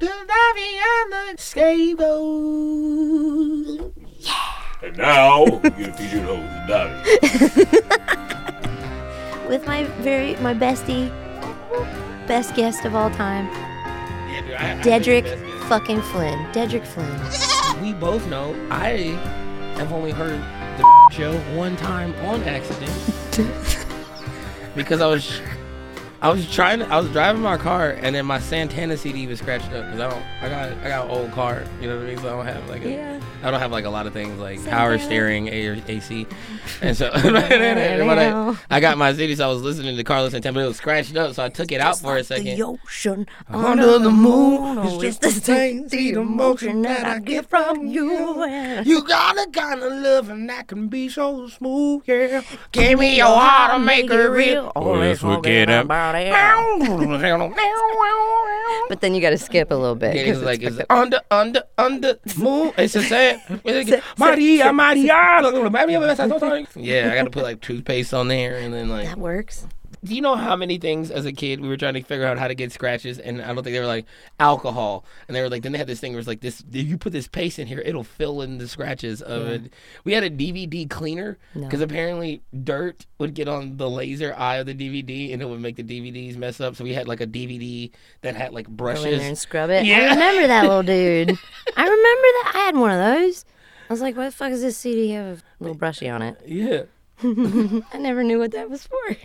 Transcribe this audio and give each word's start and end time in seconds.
to 0.00 0.06
Davy 0.06 0.78
and 0.78 1.12
the 1.12 1.34
Scables. 1.38 2.06
And 4.82 4.96
now, 4.98 5.44
your 5.78 5.92
featured 5.94 6.22
host, 6.22 6.66
Davy. 6.68 7.18
With 9.48 9.64
my 9.66 9.84
very 10.00 10.36
my 10.36 10.52
bestie, 10.54 11.08
best 12.26 12.54
guest 12.54 12.84
of 12.84 12.94
all 12.94 13.10
time, 13.10 13.46
Yeah, 14.28 14.40
dude, 14.42 14.54
I- 14.54 14.72
I 14.72 14.74
Dedrick 14.82 15.24
think 15.24 15.40
that's 15.40 15.40
good. 15.40 15.62
fucking 15.68 16.02
Flynn. 16.02 16.38
Dedrick 16.52 16.84
Flynn. 16.86 17.82
We 17.82 17.92
both 17.92 18.26
know 18.28 18.54
I 18.70 19.14
have 19.78 19.92
only 19.92 20.10
heard 20.12 20.40
the 20.78 20.84
show 21.12 21.38
one 21.56 21.76
time 21.76 22.14
on 22.26 22.42
accident 22.42 22.92
because 24.74 25.00
I 25.00 25.06
was 25.06 25.40
I 26.26 26.30
was 26.30 26.52
trying 26.52 26.82
I 26.82 26.98
was 26.98 27.08
driving 27.12 27.40
my 27.40 27.56
car 27.56 27.90
and 27.90 28.16
then 28.16 28.26
my 28.26 28.40
Santana 28.40 28.96
CD 28.96 29.28
was 29.28 29.38
scratched 29.38 29.66
up 29.66 29.84
because 29.84 30.00
I 30.00 30.10
don't 30.10 30.24
I 30.42 30.48
got 30.48 30.72
I 30.84 30.88
got 30.88 31.04
an 31.04 31.10
old 31.12 31.30
car 31.30 31.62
you 31.80 31.86
know 31.88 31.98
what 31.98 32.04
I 32.04 32.08
mean 32.08 32.18
so 32.18 32.28
I 32.28 32.32
don't 32.32 32.46
have 32.46 32.68
like 32.68 32.84
a, 32.84 32.90
Yeah. 32.90 33.15
I 33.42 33.50
don't 33.50 33.60
have 33.60 33.70
like 33.72 33.84
a 33.84 33.90
lot 33.90 34.06
of 34.06 34.12
things 34.12 34.38
like 34.40 34.64
power 34.66 34.98
Santana. 34.98 35.04
steering 35.06 35.48
A 35.48 35.82
AC 35.88 36.26
and 36.82 36.96
so 36.96 37.10
when 37.22 38.18
I, 38.18 38.56
I 38.70 38.80
got 38.80 38.98
my 38.98 39.12
CD 39.12 39.34
so 39.36 39.48
I 39.48 39.52
was 39.52 39.62
listening 39.62 39.96
to 39.96 40.04
Carlos 40.04 40.32
Santana 40.32 40.54
but 40.54 40.64
it 40.64 40.68
was 40.68 40.76
scratched 40.78 41.16
up 41.16 41.34
so 41.34 41.44
I 41.44 41.48
took 41.48 41.70
it 41.72 41.80
out 41.80 41.98
for 41.98 42.16
a 42.16 42.24
second 42.24 42.56
The 42.56 42.62
ocean 42.62 43.26
Under 43.48 43.98
the 43.98 44.10
moon, 44.10 44.78
it's 44.78 44.94
it's 44.94 45.02
just 45.02 45.20
the 45.20 45.28
the 45.28 45.44
same 45.44 45.88
same 45.88 46.16
emotion 46.18 46.82
that 46.82 47.04
I 47.06 47.18
get 47.20 47.48
from 47.48 47.86
you. 47.86 48.44
You 48.84 49.02
got 49.04 49.36
a 49.38 49.48
kind 49.50 49.82
of 49.82 49.92
loving 49.92 50.46
that 50.48 50.66
can 50.68 50.88
be 50.88 51.08
so 51.08 51.48
smooth, 51.48 52.02
yeah. 52.06 52.42
Give 52.72 52.98
me 52.98 53.16
your 53.16 53.26
heart 53.26 53.74
and 53.74 53.84
make 53.84 54.10
it 54.10 54.16
real. 54.16 54.72
Let's 54.76 55.20
forget 55.20 55.68
about 55.70 56.14
it. 56.16 56.32
But 58.88 59.00
then 59.00 59.14
you 59.14 59.20
got 59.20 59.30
to 59.30 59.38
skip 59.38 59.70
a 59.70 59.74
little 59.74 59.94
bit. 59.96 60.14
Yeah, 60.14 60.24
'cause 60.26 60.36
it's 60.38 60.46
like 60.46 60.62
it's 60.62 60.76
it's 60.76 60.86
under, 60.90 61.20
under, 61.30 61.62
under 61.76 62.18
moon. 62.36 62.72
It's 62.78 62.94
the 62.94 63.02
same. 63.02 63.35
Maria, 64.18 64.72
Maria. 64.72 65.02
Yeah, 66.76 67.10
I 67.12 67.14
got 67.16 67.24
to 67.24 67.30
put 67.30 67.42
like 67.42 67.60
toothpaste 67.60 68.12
on 68.14 68.28
there, 68.28 68.56
and 68.56 68.72
then 68.72 68.88
like 68.88 69.06
that 69.06 69.18
works. 69.18 69.66
Do 70.06 70.14
you 70.14 70.20
know 70.22 70.36
how 70.36 70.56
many 70.56 70.78
things 70.78 71.10
as 71.10 71.24
a 71.26 71.32
kid 71.32 71.60
we 71.60 71.68
were 71.68 71.76
trying 71.76 71.94
to 71.94 72.02
figure 72.02 72.26
out 72.26 72.38
how 72.38 72.48
to 72.48 72.54
get 72.54 72.72
scratches 72.72 73.18
and 73.18 73.42
I 73.42 73.46
don't 73.48 73.56
think 73.64 73.74
they 73.74 73.80
were 73.80 73.86
like 73.86 74.06
alcohol 74.40 75.04
and 75.28 75.36
they 75.36 75.40
were 75.42 75.48
like 75.48 75.62
then 75.62 75.72
they 75.72 75.78
had 75.78 75.86
this 75.86 76.00
thing 76.00 76.12
where 76.12 76.18
it's 76.20 76.28
like 76.28 76.40
this 76.40 76.62
if 76.72 76.86
you 76.86 76.96
put 76.98 77.12
this 77.12 77.28
paste 77.28 77.58
in 77.58 77.66
here 77.66 77.80
it'll 77.84 78.04
fill 78.04 78.42
in 78.42 78.58
the 78.58 78.68
scratches 78.68 79.20
of 79.22 79.46
it. 79.48 79.72
We 80.04 80.12
had 80.12 80.22
a 80.24 80.30
DVD 80.30 80.88
cleaner 80.88 81.38
No. 81.54 81.64
because 81.66 81.80
apparently 81.80 82.42
dirt 82.64 83.06
would 83.18 83.34
get 83.34 83.48
on 83.48 83.76
the 83.76 83.88
laser 83.90 84.34
eye 84.34 84.56
of 84.56 84.66
the 84.66 84.74
DVD 84.74 85.32
and 85.32 85.42
it 85.42 85.44
would 85.48 85.60
make 85.60 85.76
the 85.76 85.82
DVDs 85.82 86.36
mess 86.36 86.60
up. 86.60 86.76
So 86.76 86.84
we 86.84 86.94
had 86.94 87.08
like 87.08 87.20
a 87.20 87.26
DVD 87.26 87.90
that 88.22 88.36
had 88.36 88.52
like 88.52 88.66
Go 88.66 88.70
in 88.70 88.76
brushes. 88.76 89.18
there 89.18 89.28
and 89.28 89.36
scrub 89.38 89.70
it. 89.70 89.84
Yeah. 89.84 89.98
I 89.98 90.10
remember 90.10 90.46
that 90.48 90.62
little 90.64 90.82
dude. 90.94 91.30
I 91.76 91.82
remember 91.82 91.96
that. 91.96 92.52
I 92.54 92.58
had 92.66 92.76
one 92.76 92.90
of 92.92 92.98
those. 93.20 93.44
I 93.88 93.92
was 93.92 94.00
like, 94.00 94.16
"What 94.16 94.24
the 94.24 94.30
fuck 94.32 94.50
does 94.50 94.62
this 94.62 94.76
CD 94.76 95.10
have 95.10 95.42
a 95.60 95.62
little 95.62 95.76
brushy 95.76 96.08
on 96.08 96.20
it?" 96.22 96.40
Yeah. 96.44 96.82
I 97.22 97.98
never 97.98 98.22
knew 98.24 98.38
what 98.38 98.50
that 98.52 98.68
was 98.68 98.86
for. 98.86 99.16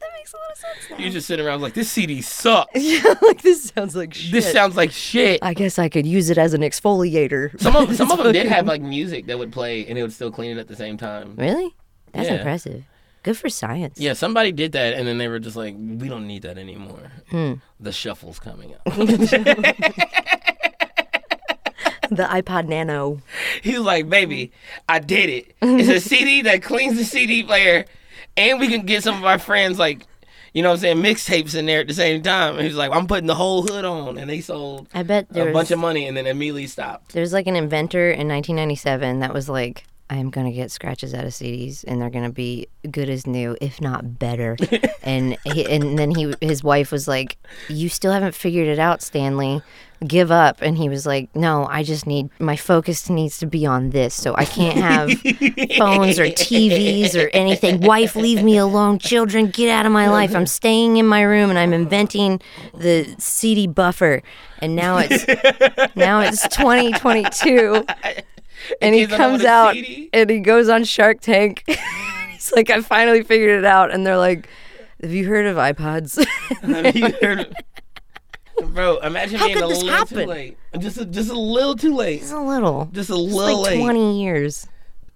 That 0.00 0.08
makes 0.16 0.32
a 0.32 0.36
lot 0.36 0.50
of 0.52 0.56
sense 0.58 0.90
now. 0.90 0.96
You 0.98 1.10
just 1.10 1.26
sit 1.26 1.40
around 1.40 1.60
like 1.62 1.74
this 1.74 1.90
CD 1.90 2.22
sucks. 2.22 2.70
yeah, 2.74 3.14
like 3.22 3.42
this 3.42 3.64
sounds 3.74 3.94
like 3.96 4.14
shit. 4.14 4.32
This 4.32 4.50
sounds 4.52 4.76
like 4.76 4.90
shit. 4.90 5.40
I 5.42 5.54
guess 5.54 5.78
I 5.78 5.88
could 5.88 6.06
use 6.06 6.30
it 6.30 6.38
as 6.38 6.54
an 6.54 6.60
exfoliator. 6.62 7.58
Some 7.60 7.76
of 7.76 7.94
some 7.96 8.10
of 8.10 8.18
them 8.18 8.32
did 8.32 8.46
have 8.46 8.66
like 8.74 8.82
music 8.82 9.26
that 9.26 9.38
would 9.38 9.52
play 9.52 9.86
and 9.86 9.98
it 9.98 10.02
would 10.02 10.12
still 10.12 10.30
clean 10.30 10.56
it 10.56 10.58
at 10.60 10.68
the 10.68 10.76
same 10.76 10.96
time. 10.96 11.34
Really? 11.36 11.74
That's 12.12 12.28
Yeah. 12.28 12.36
impressive. 12.36 12.84
Good 13.22 13.36
for 13.36 13.50
science. 13.50 14.00
Yeah, 14.00 14.14
somebody 14.14 14.50
did 14.50 14.72
that, 14.72 14.94
and 14.94 15.06
then 15.06 15.18
they 15.18 15.28
were 15.28 15.38
just 15.38 15.54
like, 15.54 15.74
"We 15.76 16.08
don't 16.08 16.26
need 16.26 16.40
that 16.42 16.56
anymore." 16.56 17.12
Hmm. 17.30 17.54
The 17.78 17.92
shuffle's 17.92 18.38
coming 18.38 18.74
up. 18.74 18.80
The 22.12 22.24
iPod 22.24 22.66
Nano. 22.66 23.20
he 23.62 23.74
was 23.74 23.82
like, 23.86 24.08
"Baby, 24.10 24.50
I 24.88 24.98
did 24.98 25.30
it. 25.30 25.54
It's 25.62 25.88
a 25.88 26.00
CD 26.00 26.42
that 26.42 26.60
cleans 26.60 26.96
the 26.96 27.04
CD 27.04 27.44
player, 27.44 27.84
and 28.36 28.60
we 28.60 28.68
can 28.68 28.82
get 28.86 29.02
some 29.02 29.16
of 29.16 29.24
our 29.24 29.38
friends 29.38 29.78
like, 29.78 30.06
you 30.52 30.62
know, 30.62 30.70
what 30.70 30.84
I'm 30.84 31.02
saying 31.02 31.02
mixtapes 31.02 31.54
in 31.54 31.66
there 31.66 31.80
at 31.80 31.88
the 31.88 31.94
same 31.94 32.22
time." 32.22 32.54
And 32.54 32.62
he 32.62 32.68
was 32.68 32.76
like, 32.76 32.92
"I'm 32.92 33.06
putting 33.06 33.26
the 33.26 33.34
whole 33.34 33.62
hood 33.62 33.84
on," 33.84 34.18
and 34.18 34.28
they 34.28 34.40
sold 34.40 34.88
I 34.94 35.02
bet 35.02 35.26
a 35.34 35.52
bunch 35.52 35.70
of 35.70 35.78
money, 35.78 36.06
and 36.06 36.16
then 36.16 36.26
immediately 36.26 36.66
stopped. 36.66 37.12
there's 37.12 37.32
like 37.32 37.46
an 37.46 37.56
inventor 37.56 38.10
in 38.10 38.28
1997 38.28 39.20
that 39.20 39.32
was 39.32 39.48
like, 39.48 39.84
I'm 40.10 40.28
gonna 40.28 40.50
get 40.50 40.72
scratches 40.72 41.14
out 41.14 41.24
of 41.24 41.30
CDs, 41.30 41.84
and 41.86 42.02
they're 42.02 42.10
gonna 42.10 42.32
be 42.32 42.66
good 42.90 43.08
as 43.08 43.28
new, 43.28 43.56
if 43.60 43.80
not 43.80 44.18
better. 44.18 44.56
and 45.04 45.38
he, 45.44 45.64
and 45.64 45.96
then 45.96 46.10
he 46.10 46.34
his 46.40 46.64
wife 46.64 46.90
was 46.90 47.06
like, 47.06 47.38
"You 47.68 47.88
still 47.88 48.10
haven't 48.10 48.34
figured 48.34 48.66
it 48.66 48.80
out, 48.80 49.02
Stanley. 49.02 49.62
Give 50.04 50.32
up." 50.32 50.62
And 50.62 50.76
he 50.76 50.88
was 50.88 51.06
like, 51.06 51.34
"No, 51.36 51.64
I 51.66 51.84
just 51.84 52.08
need 52.08 52.28
my 52.40 52.56
focus 52.56 53.08
needs 53.08 53.38
to 53.38 53.46
be 53.46 53.64
on 53.64 53.90
this, 53.90 54.12
so 54.12 54.34
I 54.34 54.46
can't 54.46 54.78
have 54.78 55.10
phones 55.78 56.18
or 56.18 56.26
TVs 56.26 57.14
or 57.14 57.28
anything. 57.28 57.80
Wife, 57.80 58.16
leave 58.16 58.42
me 58.42 58.56
alone. 58.56 58.98
Children, 58.98 59.46
get 59.46 59.70
out 59.70 59.86
of 59.86 59.92
my 59.92 60.10
life. 60.10 60.34
I'm 60.34 60.46
staying 60.46 60.96
in 60.96 61.06
my 61.06 61.22
room 61.22 61.50
and 61.50 61.58
I'm 61.58 61.72
inventing 61.72 62.40
the 62.74 63.14
CD 63.18 63.68
buffer. 63.68 64.22
And 64.60 64.76
now 64.76 64.98
it's 64.98 65.26
now 65.96 66.20
it's 66.20 66.46
2022, 66.48 67.86
and 68.80 68.94
he 68.94 69.02
kids 69.02 69.10
don't 69.10 69.18
know 69.18 69.26
comes 69.28 69.44
out 69.44 69.74
CD 69.74 70.10
and 70.12 70.30
he 70.30 70.38
goes 70.40 70.68
on 70.68 70.84
Shark 70.84 71.20
Tank. 71.20 71.64
He's 72.30 72.52
like, 72.52 72.70
I 72.70 72.80
finally 72.80 73.22
figured 73.22 73.58
it 73.58 73.64
out, 73.64 73.90
and 73.92 74.06
they're 74.06 74.16
like, 74.16 74.48
Have 75.02 75.12
you 75.12 75.26
heard 75.26 75.46
of 75.46 75.56
iPods? 75.56 76.24
Have 76.62 76.96
you 76.96 77.10
heard 77.20 77.40
of- 77.40 77.52
Bro, 78.74 78.98
imagine 78.98 79.38
How 79.38 79.46
being 79.46 79.58
a 79.62 79.66
little 79.66 79.88
happen? 79.88 80.18
too 80.18 80.26
late. 80.26 80.58
Just 80.78 80.98
a, 80.98 81.06
just 81.06 81.30
a 81.30 81.38
little 81.38 81.74
too 81.76 81.94
late. 81.94 82.20
It's 82.22 82.30
a 82.30 82.38
little. 82.38 82.90
Just 82.92 83.08
a 83.10 83.16
little 83.16 83.62
like 83.62 83.72
late. 83.72 83.80
20 83.80 84.22
years. 84.22 84.66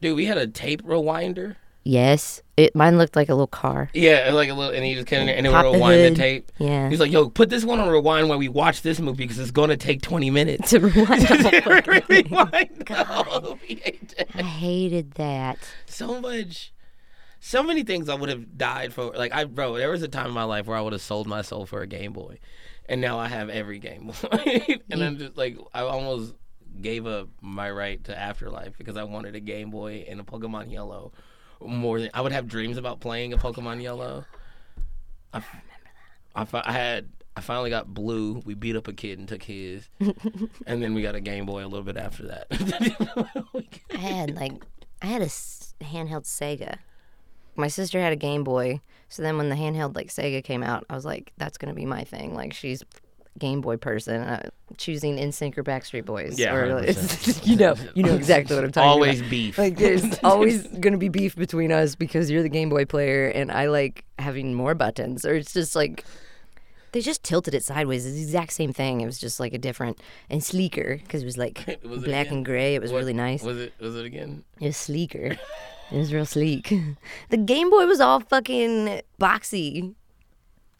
Dude, 0.00 0.16
we 0.16 0.24
had 0.26 0.38
a 0.38 0.46
tape 0.46 0.82
rewinder. 0.82 1.56
Yes, 1.86 2.40
it. 2.56 2.74
Mine 2.74 2.96
looked 2.96 3.14
like 3.14 3.28
a 3.28 3.34
little 3.34 3.46
car. 3.46 3.90
Yeah, 3.92 4.30
like 4.32 4.48
a 4.48 4.54
little, 4.54 4.72
and 4.74 4.82
he 4.84 4.94
just 4.94 5.12
in 5.12 5.26
there 5.26 5.36
and 5.36 5.46
it 5.46 5.52
Pop 5.52 5.66
would 5.66 5.74
the 5.74 5.76
rewind 5.76 6.00
the, 6.00 6.08
hood. 6.08 6.16
tape. 6.16 6.52
Yeah. 6.58 6.88
He's 6.88 6.98
like, 6.98 7.12
"Yo, 7.12 7.28
put 7.28 7.50
this 7.50 7.62
one 7.62 7.78
on 7.78 7.90
rewind 7.90 8.30
while 8.30 8.38
we 8.38 8.48
watch 8.48 8.80
this 8.80 8.98
movie 9.00 9.24
because 9.24 9.38
it's 9.38 9.50
gonna 9.50 9.76
take 9.76 10.00
20 10.00 10.30
minutes." 10.30 10.70
to 10.70 10.80
rewind 10.80 11.22
the 11.22 11.60
whole 11.62 11.74
fucking 11.74 12.02
thing. 12.02 12.24
rewind 12.30 12.84
the 12.86 13.04
whole 13.04 13.56
VHS. 13.68 14.24
I 14.34 14.42
hated 14.42 15.12
that. 15.12 15.58
So 15.84 16.20
much, 16.22 16.72
so 17.38 17.62
many 17.62 17.82
things 17.82 18.08
I 18.08 18.14
would 18.14 18.30
have 18.30 18.56
died 18.56 18.94
for. 18.94 19.12
Like 19.12 19.34
I, 19.34 19.44
bro, 19.44 19.76
there 19.76 19.90
was 19.90 20.02
a 20.02 20.08
time 20.08 20.28
in 20.28 20.32
my 20.32 20.44
life 20.44 20.66
where 20.66 20.78
I 20.78 20.80
would 20.80 20.94
have 20.94 21.02
sold 21.02 21.26
my 21.26 21.42
soul 21.42 21.66
for 21.66 21.82
a 21.82 21.86
Game 21.86 22.14
Boy, 22.14 22.38
and 22.88 23.02
now 23.02 23.18
I 23.18 23.28
have 23.28 23.50
every 23.50 23.78
Game 23.78 24.06
Boy, 24.06 24.78
and 24.90 25.04
I'm 25.04 25.18
just 25.18 25.36
like, 25.36 25.58
I 25.74 25.80
almost 25.82 26.34
gave 26.80 27.06
up 27.06 27.28
my 27.42 27.70
right 27.70 28.02
to 28.04 28.18
Afterlife 28.18 28.78
because 28.78 28.96
I 28.96 29.04
wanted 29.04 29.36
a 29.36 29.40
Game 29.40 29.68
Boy 29.70 30.06
and 30.08 30.18
a 30.18 30.24
Pokemon 30.24 30.72
Yellow 30.72 31.12
more 31.66 32.00
than 32.00 32.10
I 32.14 32.20
would 32.20 32.32
have 32.32 32.46
dreams 32.48 32.76
about 32.76 33.00
playing 33.00 33.32
a 33.32 33.38
Pokemon 33.38 33.82
Yellow. 33.82 34.24
I, 35.32 35.42
I, 36.34 36.46
I 36.52 36.72
had. 36.72 37.08
I 37.36 37.40
finally 37.40 37.68
got 37.70 37.92
blue. 37.92 38.40
We 38.44 38.54
beat 38.54 38.76
up 38.76 38.86
a 38.86 38.92
kid 38.92 39.18
and 39.18 39.26
took 39.26 39.42
his, 39.42 39.88
and 40.66 40.80
then 40.80 40.94
we 40.94 41.02
got 41.02 41.16
a 41.16 41.20
Game 41.20 41.46
Boy 41.46 41.64
a 41.64 41.66
little 41.66 41.82
bit 41.82 41.96
after 41.96 42.26
that. 42.28 42.46
I 43.92 43.96
had 43.96 44.36
like 44.36 44.52
I 45.02 45.06
had 45.06 45.20
a 45.20 45.26
s- 45.26 45.74
handheld 45.80 46.24
Sega. 46.26 46.76
My 47.56 47.66
sister 47.68 48.00
had 48.00 48.12
a 48.12 48.16
Game 48.16 48.44
Boy, 48.44 48.80
so 49.08 49.22
then 49.22 49.36
when 49.36 49.48
the 49.48 49.56
handheld 49.56 49.96
like 49.96 50.08
Sega 50.08 50.44
came 50.44 50.62
out, 50.62 50.84
I 50.88 50.94
was 50.94 51.04
like, 51.04 51.32
"That's 51.36 51.58
gonna 51.58 51.74
be 51.74 51.86
my 51.86 52.04
thing." 52.04 52.34
Like 52.34 52.52
she's 52.52 52.84
Game 53.38 53.60
Boy 53.60 53.76
person, 53.76 54.20
uh, 54.22 54.48
choosing 54.76 55.16
NSYNC 55.16 55.58
or 55.58 55.64
Backstreet 55.64 56.04
Boys. 56.04 56.38
Yeah, 56.38 56.54
or, 56.54 56.68
100%. 56.82 57.46
you 57.46 57.56
know, 57.56 57.74
you 57.94 58.02
know 58.04 58.14
exactly 58.14 58.54
what 58.54 58.64
I'm 58.64 58.70
talking 58.72 58.88
Always 58.88 59.18
about. 59.20 59.26
Always 59.26 59.30
beef. 59.30 59.58
Like 59.58 59.76
there's 59.76 60.18
always 60.24 60.66
gonna 60.78 60.98
be 60.98 61.08
beef 61.08 61.34
between 61.34 61.72
us 61.72 61.94
because 61.96 62.30
you're 62.30 62.42
the 62.42 62.48
Game 62.48 62.68
Boy 62.68 62.84
player 62.84 63.28
and 63.28 63.50
I 63.50 63.66
like 63.66 64.04
having 64.18 64.54
more 64.54 64.74
buttons, 64.74 65.24
or 65.24 65.34
it's 65.34 65.52
just 65.52 65.74
like. 65.76 66.04
They 66.92 67.00
just 67.00 67.24
tilted 67.24 67.54
it 67.54 67.64
sideways. 67.64 68.06
It's 68.06 68.14
the 68.14 68.22
exact 68.22 68.52
same 68.52 68.72
thing. 68.72 69.00
It 69.00 69.06
was 69.06 69.18
just 69.18 69.40
like 69.40 69.52
a 69.52 69.58
different 69.58 69.98
and 70.30 70.44
sleeker 70.44 70.98
because 71.02 71.22
it 71.22 71.24
was 71.24 71.36
like 71.36 71.64
Was 71.82 72.04
it 72.04 72.04
black 72.04 72.26
again? 72.26 72.36
and 72.36 72.44
gray. 72.44 72.76
It 72.76 72.80
was 72.82 72.92
What- 72.92 72.98
really 72.98 73.12
nice. 73.14 73.42
Was 73.42 73.58
it? 73.58 73.72
Was 73.80 73.96
it 73.96 74.04
again? 74.04 74.44
It 74.60 74.66
was 74.66 74.76
sleeker. 74.76 75.36
it 75.90 75.96
was 75.98 76.14
real 76.14 76.24
sleek. 76.24 76.72
The 77.30 77.36
Game 77.36 77.68
Boy 77.68 77.86
was 77.86 77.98
all 77.98 78.20
fucking 78.20 79.00
boxy. 79.20 79.94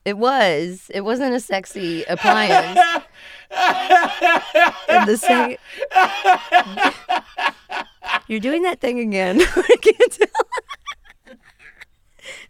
It 0.05 0.19
was. 0.19 0.91
It 0.93 1.01
wasn't 1.03 1.35
a 1.35 1.41
sexy 1.41 2.05
appliance. 2.05 2.79
and 4.89 5.09
the 5.09 5.17
second. 5.17 5.59
You're 8.29 8.41
doing 8.41 8.63
that 8.63 8.81
thing 8.81 8.99
again. 9.01 9.41
I 9.57 9.77
can't 9.81 10.13
tell. 10.13 10.29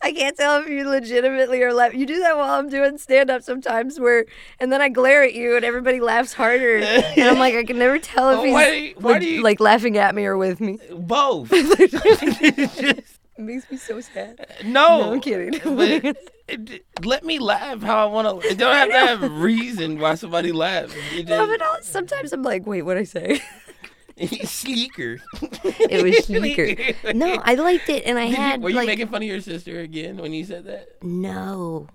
I 0.02 0.12
can't 0.12 0.36
tell 0.36 0.60
if 0.60 0.68
you 0.68 0.88
legitimately 0.88 1.62
are 1.62 1.72
laughing. 1.72 1.98
You 1.98 2.06
do 2.06 2.20
that 2.20 2.36
while 2.36 2.58
I'm 2.58 2.68
doing 2.68 2.98
stand 2.98 3.30
up 3.30 3.42
sometimes, 3.42 3.98
where 3.98 4.26
and 4.60 4.70
then 4.72 4.80
I 4.82 4.88
glare 4.88 5.22
at 5.24 5.34
you 5.34 5.56
and 5.56 5.64
everybody 5.64 5.98
laughs 6.00 6.32
harder, 6.32 6.76
and 6.78 7.22
I'm 7.28 7.38
like, 7.38 7.54
I 7.54 7.64
can 7.64 7.78
never 7.78 7.98
tell 7.98 8.30
if 8.30 8.44
he's 8.44 8.52
why- 8.52 8.94
why 8.98 9.12
like, 9.14 9.22
you- 9.22 9.42
like 9.42 9.60
laughing 9.60 9.96
at 9.96 10.14
me 10.14 10.26
or 10.26 10.36
with 10.36 10.60
me. 10.60 10.78
Both. 10.92 11.50
It 13.36 13.42
makes 13.42 13.70
me 13.70 13.76
so 13.76 14.00
sad. 14.00 14.40
Uh, 14.40 14.62
no, 14.64 15.00
No, 15.00 15.12
I'm 15.12 15.20
kidding. 15.20 15.60
But 15.76 16.16
it, 16.48 16.84
let 17.04 17.24
me 17.24 17.38
laugh 17.38 17.82
how 17.82 18.06
I 18.06 18.10
want 18.10 18.42
to. 18.42 18.48
It 18.48 18.58
don't 18.58 18.74
have 18.74 18.88
to 18.90 19.24
have 19.26 19.32
reason 19.40 19.98
why 19.98 20.14
somebody 20.14 20.52
laughs. 20.52 20.94
It 21.12 21.26
No, 21.28 21.46
but 21.46 21.60
I'll- 21.60 21.82
sometimes 21.82 22.32
I'm 22.32 22.42
like, 22.42 22.66
wait, 22.66 22.82
what 22.82 22.96
I 22.96 23.04
say? 23.04 23.42
he's 24.16 24.50
sleeker. 24.50 25.18
It 25.64 26.02
was 26.04 26.24
sleeker. 26.26 27.12
No, 27.12 27.40
I 27.44 27.54
liked 27.56 27.88
it, 27.88 28.04
and 28.06 28.16
I 28.18 28.26
had 28.26 28.62
were 28.62 28.70
you 28.70 28.76
like 28.76 28.86
making 28.86 29.08
fun 29.08 29.22
of 29.22 29.28
your 29.28 29.40
sister 29.40 29.80
again 29.80 30.18
when 30.18 30.32
you 30.32 30.44
said 30.44 30.66
that? 30.66 31.02
no, 31.02 31.88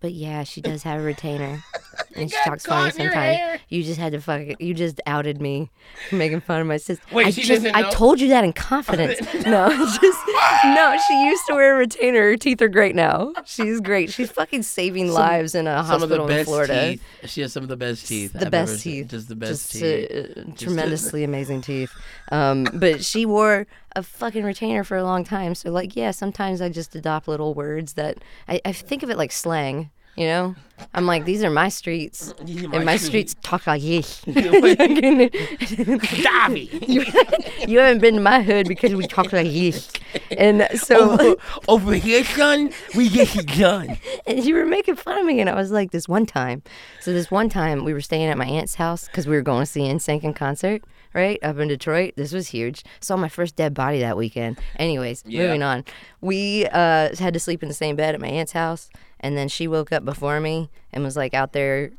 but 0.00 0.12
yeah, 0.12 0.44
she 0.44 0.60
does 0.60 0.82
have 0.82 1.00
a 1.00 1.04
retainer, 1.04 1.62
and 2.14 2.30
she 2.30 2.36
talks 2.44 2.66
funny 2.66 2.90
caught 2.90 2.96
in 2.98 3.04
your 3.04 3.12
sometimes. 3.12 3.60
You 3.68 3.82
just 3.82 3.98
had 3.98 4.12
to 4.12 4.20
fuck 4.20 4.40
it. 4.42 4.60
You 4.60 4.74
just 4.74 5.00
outed 5.06 5.40
me 5.40 5.70
for 6.08 6.16
making 6.16 6.40
fun 6.40 6.60
of 6.60 6.66
my 6.66 6.76
sister. 6.76 7.02
Wait, 7.12 7.26
I 7.26 7.30
she 7.30 7.42
just, 7.42 7.62
doesn't 7.64 7.74
I 7.76 7.90
told 7.90 8.20
you 8.20 8.28
that 8.28 8.44
in 8.44 8.52
confidence. 8.52 9.20
no, 9.46 9.68
just 9.70 10.20
no. 10.64 10.96
She 11.08 11.24
used 11.24 11.46
to 11.48 11.54
wear 11.54 11.74
a 11.74 11.78
retainer. 11.78 12.20
Her 12.20 12.36
teeth 12.36 12.60
are 12.62 12.68
great 12.68 12.94
now. 12.94 13.32
She's 13.44 13.80
great. 13.80 14.12
She's 14.12 14.30
fucking 14.30 14.62
saving 14.62 15.10
lives 15.12 15.54
in 15.54 15.66
a 15.66 15.82
Some 15.84 16.02
of 16.02 16.08
the 16.08 16.16
hospital 16.18 16.26
in 16.28 16.36
best 16.36 16.48
Florida. 16.48 16.90
teeth. 16.92 17.02
She 17.24 17.40
has 17.40 17.52
some 17.52 17.62
of 17.62 17.68
the 17.68 17.76
best 17.76 18.06
teeth. 18.06 18.32
the 18.32 18.38
I've 18.40 18.42
ever 18.46 18.50
best 18.50 18.80
seen. 18.80 19.02
teeth. 19.02 19.10
Just 19.10 19.28
the 19.28 19.36
best 19.36 19.72
Just, 19.72 19.82
teeth. 19.82 20.36
uh, 20.36 20.42
tremendously 20.56 21.24
amazing 21.24 21.62
teeth. 21.62 21.90
Um, 22.30 22.66
but 22.74 23.04
she 23.04 23.26
wore 23.26 23.66
a 23.96 24.02
fucking 24.02 24.44
retainer 24.44 24.84
for 24.84 24.96
a 24.96 25.02
long 25.02 25.24
time. 25.24 25.54
So 25.54 25.70
like, 25.70 25.96
yeah, 25.96 26.10
sometimes 26.10 26.60
I 26.60 26.68
just 26.68 26.94
adopt 26.94 27.26
little 27.26 27.54
words 27.54 27.94
that 27.94 28.18
I, 28.46 28.60
I 28.64 28.72
think 28.72 29.02
of 29.02 29.10
it 29.10 29.16
like 29.16 29.32
slang. 29.32 29.90
You 30.16 30.26
know, 30.28 30.54
I'm 30.94 31.04
like, 31.04 31.26
these 31.26 31.44
are 31.44 31.50
my 31.50 31.68
streets, 31.68 32.32
and 32.40 32.86
my 32.86 32.96
streets. 32.96 33.36
talk 33.42 33.66
like 33.66 33.82
this. 33.82 34.22
You 37.68 37.78
haven't 37.80 38.00
been 38.00 38.14
to 38.14 38.20
my 38.22 38.40
hood 38.42 38.66
because 38.66 38.94
we 38.94 39.06
talk 39.06 39.30
like 39.34 39.48
this. 39.48 39.90
And 40.30 40.66
so 40.74 41.12
over, 41.12 41.34
over 41.68 41.94
here, 41.94 42.24
son, 42.24 42.70
we 42.94 43.10
get 43.10 43.36
it 43.36 43.46
done. 43.58 43.98
and 44.26 44.42
you 44.42 44.54
were 44.54 44.64
making 44.64 44.96
fun 44.96 45.18
of 45.18 45.26
me, 45.26 45.38
and 45.40 45.50
I 45.50 45.54
was 45.54 45.70
like, 45.70 45.90
this 45.90 46.08
one 46.08 46.24
time. 46.24 46.62
So 47.02 47.12
this 47.12 47.30
one 47.30 47.50
time, 47.50 47.84
we 47.84 47.92
were 47.92 48.00
staying 48.00 48.28
at 48.28 48.38
my 48.38 48.46
aunt's 48.46 48.76
house 48.76 49.08
because 49.08 49.26
we 49.26 49.36
were 49.36 49.42
going 49.42 49.66
to 49.66 49.70
see 49.70 49.82
NSYNC 49.82 50.24
in 50.24 50.32
concert, 50.32 50.82
right 51.16 51.38
up 51.42 51.58
in 51.58 51.66
Detroit. 51.68 52.14
This 52.16 52.32
was 52.32 52.48
huge. 52.48 52.84
Saw 53.00 53.16
my 53.16 53.28
first 53.28 53.56
dead 53.56 53.74
body 53.74 53.98
that 54.00 54.16
weekend. 54.16 54.58
Anyways, 54.78 55.24
Yeah. 55.26 55.42
moving 55.46 55.62
on. 55.62 55.84
We 56.20 56.66
uh, 56.66 57.16
had 57.16 57.34
to 57.34 57.40
sleep 57.40 57.62
in 57.62 57.68
the 57.68 57.74
same 57.74 57.96
bed 57.96 58.14
at 58.14 58.20
my 58.20 58.28
aunt's 58.28 58.52
house, 58.52 58.88
and 59.18 59.36
then 59.36 59.48
she 59.48 59.66
woke 59.66 59.90
up 59.92 60.04
before 60.04 60.38
me 60.40 60.70
and 60.92 61.02
was 61.02 61.16
like 61.16 61.34
out 61.34 61.52
there 61.52 61.90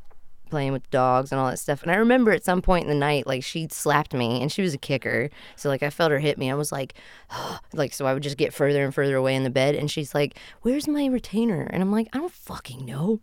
playing 0.49 0.71
with 0.71 0.89
dogs 0.91 1.33
and 1.33 1.41
all 1.41 1.49
that 1.49 1.57
stuff. 1.59 1.81
And 1.81 1.91
I 1.91 1.95
remember 1.95 2.31
at 2.31 2.45
some 2.45 2.61
point 2.61 2.83
in 2.85 2.89
the 2.89 2.95
night, 2.95 3.27
like 3.27 3.43
she 3.43 3.67
slapped 3.69 4.13
me 4.13 4.41
and 4.41 4.49
she 4.49 4.61
was 4.61 4.73
a 4.73 4.77
kicker. 4.77 5.29
So 5.57 5.67
like 5.67 5.83
I 5.83 5.89
felt 5.89 6.11
her 6.11 6.19
hit 6.19 6.37
me. 6.37 6.49
I 6.49 6.53
was 6.53 6.71
like, 6.71 6.93
like, 7.73 7.91
so 7.91 8.05
I 8.05 8.13
would 8.13 8.23
just 8.23 8.37
get 8.37 8.53
further 8.53 8.85
and 8.85 8.95
further 8.95 9.17
away 9.17 9.35
in 9.35 9.43
the 9.43 9.49
bed. 9.49 9.75
And 9.75 9.91
she's 9.91 10.15
like, 10.15 10.37
where's 10.61 10.87
my 10.87 11.05
retainer? 11.07 11.63
And 11.63 11.83
I'm 11.83 11.91
like, 11.91 12.07
I 12.13 12.19
don't 12.19 12.31
fucking 12.31 12.85
know. 12.85 13.19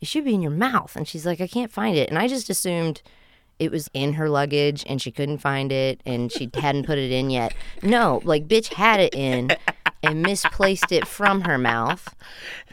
It 0.00 0.08
should 0.08 0.24
be 0.24 0.34
in 0.34 0.42
your 0.42 0.50
mouth. 0.50 0.96
And 0.96 1.06
she's 1.06 1.24
like, 1.24 1.40
I 1.40 1.46
can't 1.46 1.70
find 1.70 1.96
it. 1.96 2.08
And 2.08 2.18
I 2.18 2.26
just 2.26 2.50
assumed 2.50 3.02
it 3.58 3.70
was 3.70 3.88
in 3.94 4.14
her 4.14 4.28
luggage 4.28 4.84
and 4.86 5.00
she 5.00 5.10
couldn't 5.10 5.38
find 5.38 5.70
it 5.72 6.00
and 6.04 6.30
she 6.32 6.50
hadn't 6.54 6.86
put 6.86 6.98
it 6.98 7.10
in 7.10 7.30
yet. 7.30 7.54
No, 7.82 8.20
like 8.24 8.48
bitch 8.48 8.72
had 8.74 9.00
it 9.00 9.14
in 9.14 9.50
and 10.02 10.22
misplaced 10.22 10.92
it 10.92 11.06
from 11.06 11.42
her 11.42 11.56
mouth. 11.58 12.14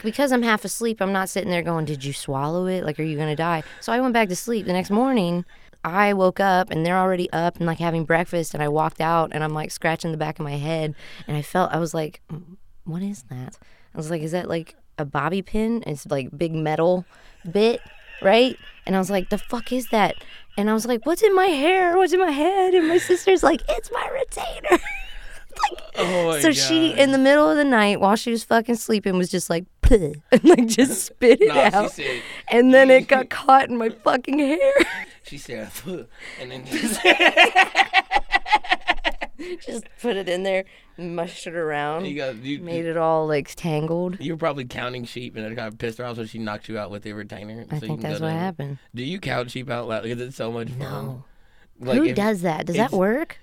Because 0.04 0.32
I'm 0.32 0.44
half 0.44 0.66
asleep, 0.66 1.02
I'm 1.02 1.14
not 1.14 1.30
sitting 1.30 1.50
there 1.50 1.62
going, 1.62 1.86
Did 1.86 2.04
you 2.04 2.14
swallow 2.14 2.66
it? 2.68 2.84
Like, 2.84 3.00
are 3.00 3.04
you 3.04 3.18
gonna 3.18 3.36
die? 3.36 3.64
So 3.80 3.94
I 3.94 4.00
went 4.02 4.14
back 4.14 4.30
to 4.30 4.36
sleep. 4.36 4.66
The 4.66 4.74
next 4.74 4.90
morning, 4.92 5.46
I 5.84 6.14
woke 6.14 6.40
up 6.40 6.70
and 6.72 6.86
they're 6.86 6.98
already 6.98 7.32
up 7.32 7.58
and 7.58 7.66
like 7.66 7.80
having 7.80 8.04
breakfast. 8.06 8.54
And 8.54 8.62
I 8.62 8.68
walked 8.68 9.02
out 9.02 9.32
and 9.34 9.44
I'm 9.44 9.54
like 9.54 9.72
scratching 9.72 10.12
the 10.12 10.18
back 10.18 10.40
of 10.40 10.44
my 10.44 10.58
head. 10.58 10.96
And 11.28 11.38
I 11.38 11.42
felt, 11.42 11.72
I 11.72 11.78
was 11.80 11.94
like, 11.94 12.22
"Mm, 12.32 12.58
What 12.84 13.02
is 13.02 13.24
that? 13.30 13.58
I 13.94 13.98
was 13.98 14.10
like, 14.10 14.22
Is 14.22 14.32
that 14.34 14.50
like 14.50 14.76
a 14.98 15.06
bobby 15.06 15.42
pin? 15.42 15.84
It's 15.88 16.06
like 16.08 16.38
big 16.38 16.54
metal 16.54 17.06
bit, 17.50 17.82
right? 18.22 18.58
And 18.86 18.96
I 18.96 19.00
was 19.00 19.10
like, 19.10 19.30
The 19.30 19.38
fuck 19.38 19.72
is 19.72 19.88
that? 19.90 20.16
And 20.58 20.70
I 20.70 20.74
was 20.74 20.86
like, 20.86 21.06
What's 21.06 21.22
in 21.24 21.34
my 21.36 21.48
hair? 21.48 21.98
What's 21.98 22.14
in 22.14 22.20
my 22.20 22.32
head? 22.32 22.74
And 22.74 22.88
my 22.88 22.98
sister's 22.98 23.44
like, 23.44 23.62
It's 23.70 23.92
my 23.92 24.08
retainer. 24.08 24.70
like, 25.70 25.80
Oh 25.98 26.28
my 26.30 26.40
So 26.40 26.52
she, 26.52 26.92
in 26.92 27.12
the 27.12 27.18
middle 27.18 27.50
of 27.50 27.58
the 27.58 27.64
night, 27.64 28.00
while 28.00 28.16
she 28.16 28.32
was 28.32 28.44
fucking 28.44 28.76
sleeping, 28.76 29.18
was 29.18 29.30
just 29.30 29.50
like, 29.50 29.66
and 29.92 30.16
like 30.46 30.68
just 30.68 31.04
spit 31.08 31.42
it 31.42 31.50
Nah, 31.50 31.70
out. 31.84 31.92
said- 31.92 32.22
and 32.50 32.74
then 32.74 32.90
it 32.90 33.10
got 33.10 33.30
caught 33.30 33.68
in 33.70 33.78
my 33.78 33.90
fucking 33.90 34.40
hair. 34.40 34.74
She 35.24 35.38
said, 35.38 35.70
and 36.40 36.50
then 36.52 36.66
just, 39.66 39.86
put 40.02 40.16
it 40.18 40.28
in 40.30 40.44
there, 40.44 40.66
mushed 40.98 41.48
it 41.48 41.56
around, 41.56 42.06
you 42.06 42.16
got 42.16 42.36
you. 42.38 42.60
made 42.60 42.86
it 42.86 42.98
all 42.98 43.28
like 43.28 43.54
tangled. 43.56 44.18
You 44.20 44.34
were 44.34 44.38
probably 44.38 44.66
counting 44.66 45.06
sheep, 45.06 45.36
and 45.36 45.46
it 45.46 45.56
kind 45.56 45.68
of 45.72 45.78
pissed 45.78 45.98
her 45.98 46.06
off, 46.06 46.16
so 46.18 46.26
she 46.26 46.38
knocked 46.40 46.70
you 46.70 46.78
out 46.78 46.92
with 46.92 47.04
the 47.04 47.14
retainer. 47.14 47.66
I 47.70 47.80
so 47.80 47.88
think 47.88 48.02
that's 48.02 48.20
what 48.20 48.30
down. 48.30 48.40
happened. 48.40 48.78
Do 48.96 49.04
you 49.04 49.20
count 49.20 49.52
sheep 49.52 49.70
out 49.70 49.88
loud? 49.88 50.04
Because 50.04 50.22
it's 50.22 50.36
so 50.36 50.52
much 50.52 50.70
fun. 50.70 50.80
No. 50.80 51.24
Like, 51.80 51.98
Who 51.98 52.04
if- 52.06 52.16
does 52.16 52.42
that? 52.42 52.66
Does 52.68 52.76
that 52.78 52.92
work? 52.92 53.38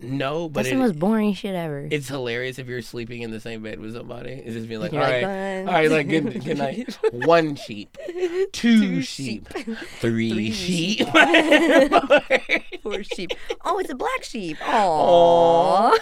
No, 0.00 0.48
but 0.48 0.60
That's 0.62 0.68
it, 0.68 0.76
the 0.76 0.80
most 0.80 0.96
boring 1.00 1.34
shit 1.34 1.56
ever. 1.56 1.88
it's 1.90 2.06
hilarious 2.06 2.60
if 2.60 2.68
you're 2.68 2.82
sleeping 2.82 3.22
in 3.22 3.32
the 3.32 3.40
same 3.40 3.64
bed 3.64 3.80
with 3.80 3.94
somebody. 3.94 4.30
It's 4.30 4.54
just 4.54 4.68
being 4.68 4.80
like, 4.80 4.92
all 4.92 5.00
right, 5.00 5.22
"One, 5.24 5.68
all 5.68 5.74
right, 5.74 5.90
like 5.90 6.08
good, 6.08 6.44
good 6.44 6.56
night. 6.56 6.96
One 7.12 7.56
sheep, 7.56 7.98
two, 8.52 9.02
sheep, 9.02 9.48
three, 10.00 10.30
Three 10.32 10.50
sheep. 10.52 11.06
four 12.82 13.02
sheep. 13.02 13.30
Oh, 13.64 13.78
it's 13.78 13.90
a 13.90 13.94
black 13.94 14.22
sheep. 14.24 14.56
Aww. 14.58 15.96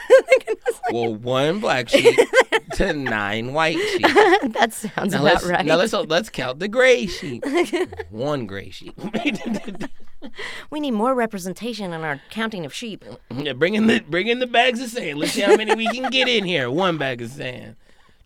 well, 0.92 1.14
one 1.14 1.60
black 1.60 1.88
sheep 1.88 2.18
to 2.74 2.92
nine 2.92 3.52
white 3.52 3.76
sheep. 3.78 4.02
that 4.52 4.72
sounds 4.72 5.12
Now 5.12 5.22
about 5.26 5.42
right. 5.44 5.66
now 5.66 5.76
let's 5.76 5.92
uh, 5.94 6.02
let's 6.02 6.28
count 6.30 6.58
the 6.58 6.68
gray 6.68 7.06
sheep. 7.06 7.44
One 8.10 8.46
gray 8.46 8.70
sheep. 8.70 8.98
we 10.70 10.80
need 10.80 10.92
more 10.92 11.14
representation 11.14 11.92
in 11.92 12.02
our 12.02 12.20
counting 12.30 12.64
of 12.64 12.72
sheep. 12.74 13.04
yeah, 13.34 13.52
bring 13.52 13.74
in 13.74 13.86
the 13.86 14.00
bring 14.00 14.28
in 14.28 14.38
the 14.38 14.46
bags 14.46 14.80
of 14.80 14.88
sand. 14.90 15.18
Let's 15.18 15.32
see 15.32 15.42
how 15.42 15.56
many 15.56 15.74
we 15.74 15.86
can 15.88 16.10
get 16.10 16.28
in 16.28 16.44
here. 16.44 16.70
One 16.70 16.98
bag 16.98 17.20
of 17.22 17.30
sand, 17.30 17.76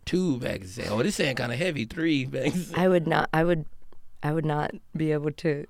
two 0.05 0.39
bags 0.39 0.79
of 0.79 0.85
sand. 0.85 0.89
Oh, 0.99 1.03
this 1.03 1.17
sand 1.17 1.37
kind 1.39 1.53
of 1.53 1.59
heavy. 1.59 1.85
Three 1.85 2.25
bags. 2.25 2.55
Of 2.59 2.67
sand. 2.69 2.81
I 2.81 2.89
would 2.89 3.07
not. 3.07 3.29
I 3.33 3.45
would. 3.45 3.65
I 4.23 4.33
would 4.33 4.45
not 4.45 4.73
be 4.97 5.13
able 5.13 5.31
to. 5.33 5.67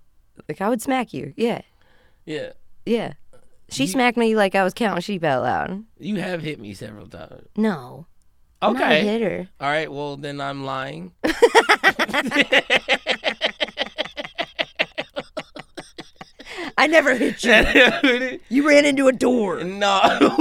Like 0.49 0.61
I 0.61 0.69
would 0.69 0.83
smack 0.83 1.13
you. 1.13 1.33
Yeah. 1.37 1.63
Yeah, 2.27 2.53
Yeah. 2.87 3.13
She 3.69 3.87
smacked 3.87 4.17
me 4.17 4.35
like 4.35 4.55
I 4.57 4.65
was 4.65 4.75
counting 4.75 5.01
sheep 5.03 5.23
out 5.23 5.43
loud. 5.45 5.85
you 5.99 6.17
have 6.17 6.43
hit 6.43 6.59
me 6.61 6.75
several 6.75 7.07
times. 7.07 7.47
No. 7.57 8.07
I'm 8.61 8.75
Not 8.75 8.83
a 8.83 8.87
Okay. 8.87 9.05
hitter. 9.05 9.49
All 9.61 9.69
right. 9.69 9.91
Well, 9.91 10.17
then 10.17 10.41
I'm 10.41 10.65
lying. 10.65 11.13
I 16.83 16.87
never 16.87 17.15
hit 17.15 17.45
you. 17.45 18.41
You 18.49 18.67
ran 18.69 18.85
into 18.85 19.07
a 19.09 19.13
door. 19.13 19.63
no. 19.63 20.01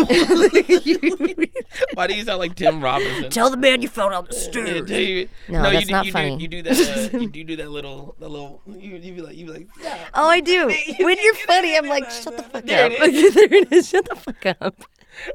Why 1.93 2.07
do 2.07 2.13
you 2.15 2.23
sound 2.23 2.39
like 2.39 2.55
Tim 2.55 2.81
Robinson? 2.81 3.29
Tell 3.29 3.49
the 3.49 3.57
man 3.57 3.81
you 3.81 3.87
fell 3.87 4.09
down 4.09 4.25
the 4.29 4.35
Yeah, 4.35 4.41
stairs. 4.41 4.89
you- 4.91 5.29
No, 5.49 5.67
you 5.67 5.73
that's 5.73 5.85
do, 5.87 5.91
not 5.91 6.05
you 6.05 6.11
funny. 6.11 6.35
Do, 6.37 6.41
you 6.43 6.47
do 6.47 6.61
that. 6.63 7.11
Uh, 7.13 7.17
you 7.19 7.29
do 7.29 7.43
do 7.51 7.55
that 7.57 7.69
little, 7.71 8.15
the 8.19 8.29
little. 8.29 8.61
You, 8.67 8.95
you 8.97 9.13
be 9.13 9.21
like, 9.21 9.35
you 9.35 9.45
be 9.45 9.51
like. 9.51 9.67
"Stop." 9.79 9.99
Oh, 10.13 10.27
I 10.29 10.39
do. 10.39 10.67
When 10.99 11.17
you're 11.21 11.35
funny, 11.35 11.77
I'm 11.77 11.87
like, 11.87 12.09
shut 12.09 12.37
the 12.37 12.43
fuck 12.43 12.65
There 12.65 12.85
up. 12.85 12.91
it 12.93 13.13
is. 13.13 13.33
there 13.35 13.53
it 13.53 13.71
is. 13.73 13.89
Shut 13.89 14.07
the 14.07 14.15
fuck 14.15 14.45
up. 14.61 14.83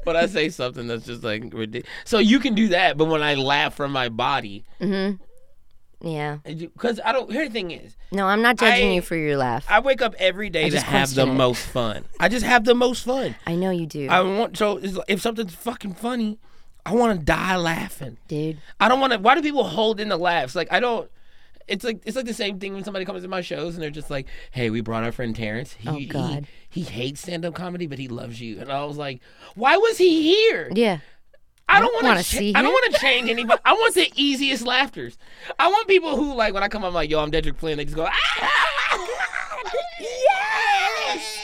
But 0.03 0.15
I 0.15 0.25
say 0.25 0.49
something 0.49 0.87
that's 0.87 1.05
just 1.05 1.23
like 1.23 1.43
ridiculous. 1.53 1.87
So 2.05 2.17
you 2.19 2.39
can 2.39 2.55
do 2.55 2.69
that, 2.69 2.97
but 2.97 3.05
when 3.05 3.21
I 3.21 3.35
laugh 3.35 3.75
from 3.75 3.91
my 3.91 4.09
body, 4.09 4.63
Yeah. 6.05 6.37
because 6.45 6.99
I 7.03 7.11
don't. 7.11 7.31
Here 7.31 7.45
the 7.47 7.51
thing 7.53 7.71
is, 7.71 7.95
No, 8.11 8.27
I'm 8.27 8.41
not 8.43 8.57
judging 8.57 8.89
I- 8.89 8.93
you 8.93 9.01
for 9.01 9.15
your 9.15 9.37
laugh. 9.37 9.65
I 9.67 9.79
wake 9.79 10.01
up 10.01 10.13
every 10.19 10.49
day 10.51 10.69
to 10.69 10.79
have 10.79 11.13
the 11.15 11.23
it. 11.23 11.33
most 11.33 11.65
fun. 11.65 12.05
I 12.19 12.29
just 12.29 12.45
have 12.45 12.63
the 12.63 12.75
most 12.75 13.03
fun. 13.05 13.35
I 13.47 13.55
know 13.55 13.71
you 13.71 13.87
do, 13.87 14.07
I 14.09 14.21
want 14.21 14.55
so 14.57 14.79
if 15.07 15.21
something's 15.21 15.55
fucking 15.55 15.95
funny, 15.95 16.37
I 16.85 16.93
want 16.93 17.19
to 17.19 17.25
die 17.25 17.55
laughing. 17.57 18.17
dude. 18.27 18.59
I 18.79 18.87
don't 18.87 18.99
want 18.99 19.13
to. 19.13 19.19
Why 19.19 19.33
do 19.35 19.41
people 19.41 19.63
hold 19.63 19.99
in 19.99 20.07
the 20.09 20.17
laughs? 20.17 20.55
Like 20.55 20.71
I 20.71 20.79
don't. 20.79 21.09
It's 21.67 21.83
like 21.83 22.01
it's 22.05 22.15
like 22.15 22.27
the 22.27 22.33
same 22.35 22.59
thing 22.59 22.73
when 22.75 22.83
somebody 22.83 23.05
comes 23.05 23.23
to 23.23 23.27
my 23.27 23.41
shows 23.41 23.73
and 23.73 23.81
they're 23.81 23.89
just 23.89 24.11
like, 24.11 24.27
"Hey, 24.51 24.69
we 24.69 24.81
brought 24.81 25.03
our 25.03 25.11
friend 25.11 25.35
Terrence. 25.35 25.73
He, 25.73 25.89
Oh, 25.89 25.99
God. 26.07 26.45
He, 26.69 26.81
he 26.81 26.85
hates 26.91 27.21
stand 27.21 27.43
up 27.43 27.55
comedy, 27.55 27.87
but 27.87 27.97
he 27.97 28.07
loves 28.07 28.39
you." 28.39 28.59
And 28.59 28.71
I 28.71 28.85
was 28.85 28.97
like, 28.97 29.19
"Why 29.55 29.75
was 29.75 29.97
he 29.97 30.21
here? 30.21 30.71
Yeah. 30.75 30.99
I 31.75 31.79
don't 31.81 32.03
want 32.03 32.17
to. 32.17 32.23
see 32.23 32.53
I 32.55 32.61
don't 32.61 32.71
want 32.71 32.93
to 32.93 32.99
change 32.99 33.29
anybody. 33.29 33.61
I 33.65 33.73
want 33.73 33.93
the 33.95 34.11
easiest 34.15 34.63
laughters. 34.65 35.17
I 35.59 35.67
want 35.67 35.87
people 35.87 36.15
who 36.15 36.33
like 36.33 36.53
when 36.53 36.63
I 36.63 36.67
come, 36.67 36.83
I'm 36.85 36.93
like, 36.93 37.09
"Yo, 37.09 37.19
I'm 37.19 37.31
Dedrick 37.31 37.57
Flynn." 37.57 37.77
They 37.77 37.85
just 37.85 37.95
go, 37.95 38.07
"Ah!" 38.09 38.11
Yes. 39.99 41.41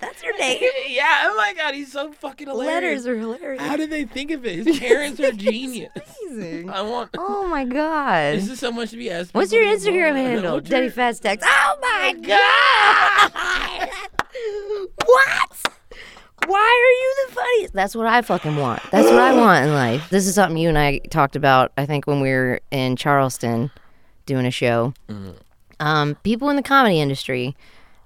That's 0.00 0.22
your 0.22 0.36
name. 0.38 0.60
yeah. 0.88 1.22
Oh 1.26 1.36
my 1.36 1.54
god, 1.56 1.74
he's 1.74 1.92
so 1.92 2.12
fucking 2.12 2.48
hilarious. 2.48 2.74
Letters 2.74 3.06
are 3.06 3.16
hilarious. 3.16 3.62
How 3.62 3.76
did 3.76 3.90
they 3.90 4.04
think 4.04 4.30
of 4.32 4.44
it? 4.44 4.66
His 4.66 4.78
parents 4.78 5.20
are 5.20 5.30
genius. 5.48 5.92
Amazing. 6.30 6.70
I 6.70 6.82
want. 6.82 7.10
Oh 7.18 7.46
my 7.46 7.64
god. 7.64 8.36
This 8.36 8.48
is 8.50 8.58
so 8.58 8.72
much 8.72 8.90
to 8.90 8.96
be 8.96 9.10
asked. 9.10 9.32
What's 9.34 9.52
your 9.52 9.64
Instagram 9.64 10.14
handle? 10.16 10.54
What's 10.54 10.68
your- 10.70 10.80
Daddy 10.80 10.90
Fat 10.90 11.16
Stacks. 11.16 11.44
Oh 11.46 11.78
my 11.80 12.12
god! 12.22 13.90
what? 15.06 15.71
Why 16.46 16.58
are 16.58 16.92
you 17.02 17.26
the 17.28 17.34
funniest? 17.34 17.74
That's 17.74 17.94
what 17.96 18.06
I 18.06 18.22
fucking 18.22 18.56
want. 18.56 18.82
That's 18.90 19.08
what 19.08 19.18
I 19.20 19.34
want 19.36 19.66
in 19.66 19.74
life. 19.74 20.08
This 20.10 20.26
is 20.26 20.34
something 20.34 20.56
you 20.56 20.68
and 20.68 20.78
I 20.78 20.98
talked 21.10 21.36
about, 21.36 21.72
I 21.78 21.86
think, 21.86 22.06
when 22.06 22.20
we 22.20 22.30
were 22.30 22.60
in 22.70 22.96
Charleston 22.96 23.70
doing 24.26 24.46
a 24.46 24.50
show. 24.50 24.94
Um, 25.80 26.14
people 26.22 26.48
in 26.50 26.56
the 26.56 26.62
comedy 26.62 27.00
industry, 27.00 27.56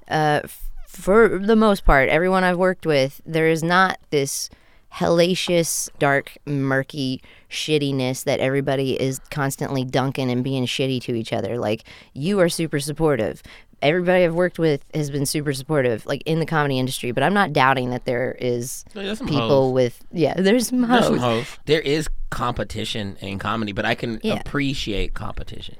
uh, 0.09 0.40
f- 0.45 0.71
for 0.88 1.38
the 1.38 1.57
most 1.57 1.85
part, 1.85 2.09
everyone 2.09 2.43
I've 2.45 2.57
worked 2.59 2.87
with, 2.87 3.21
there 3.26 3.49
is 3.49 3.62
not 3.62 3.99
this 4.11 4.49
hellacious, 4.95 5.90
dark, 5.99 6.38
murky 6.47 7.21
shittiness 7.50 8.25
that 8.25 8.40
everybody 8.40 8.99
is 8.99 9.19
constantly 9.31 9.85
dunking 9.85 10.31
and 10.31 10.43
being 10.43 10.64
shitty 10.64 11.02
to 11.02 11.14
each 11.14 11.35
other. 11.35 11.59
Like, 11.59 11.85
you 12.14 12.40
are 12.40 12.49
super 12.49 12.81
supportive. 12.81 13.43
Everybody 13.83 14.25
I've 14.25 14.35
worked 14.35 14.59
with 14.59 14.83
has 14.95 15.11
been 15.11 15.26
super 15.26 15.52
supportive, 15.52 16.06
like 16.06 16.23
in 16.25 16.38
the 16.40 16.47
comedy 16.47 16.78
industry. 16.78 17.12
But 17.12 17.23
I'm 17.23 17.35
not 17.35 17.52
doubting 17.52 17.90
that 17.90 18.04
there 18.06 18.37
is 18.40 18.85
there's 18.95 19.21
people 19.21 19.73
with 19.73 20.02
yeah. 20.12 20.35
There's 20.35 20.68
some 20.68 20.80
There's 20.88 21.04
some 21.04 21.18
hoes. 21.18 21.47
hoes. 21.47 21.59
There 21.66 21.80
is 21.83 22.09
competition 22.30 23.16
in 23.21 23.38
comedy, 23.38 23.73
but 23.73 23.85
I 23.85 23.95
can 23.95 24.18
Yeah. 24.23 24.35
appreciate 24.40 25.14
competition. 25.14 25.76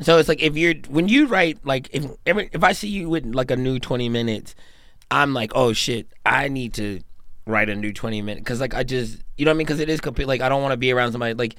So 0.00 0.18
it's 0.18 0.28
like 0.28 0.42
if 0.42 0.56
you're 0.56 0.74
when 0.88 1.08
you 1.08 1.26
write 1.26 1.58
like 1.64 1.88
if 1.92 2.06
every, 2.26 2.48
if 2.52 2.62
I 2.62 2.72
see 2.72 2.88
you 2.88 3.08
with 3.08 3.24
like 3.34 3.50
a 3.50 3.56
new 3.56 3.78
twenty 3.78 4.08
minutes, 4.08 4.54
I'm 5.10 5.32
like 5.34 5.52
oh 5.54 5.72
shit 5.72 6.06
I 6.24 6.48
need 6.48 6.74
to 6.74 7.00
write 7.46 7.70
a 7.70 7.74
new 7.74 7.92
twenty 7.92 8.20
minutes 8.22 8.44
because 8.44 8.60
like 8.60 8.74
I 8.74 8.82
just 8.84 9.18
you 9.36 9.44
know 9.46 9.50
what 9.50 9.54
I 9.54 9.58
mean 9.58 9.66
because 9.66 9.80
it 9.80 9.88
is 9.88 10.00
complete 10.00 10.28
like 10.28 10.42
I 10.42 10.48
don't 10.48 10.62
want 10.62 10.72
to 10.72 10.76
be 10.76 10.92
around 10.92 11.12
somebody 11.12 11.34
like 11.34 11.56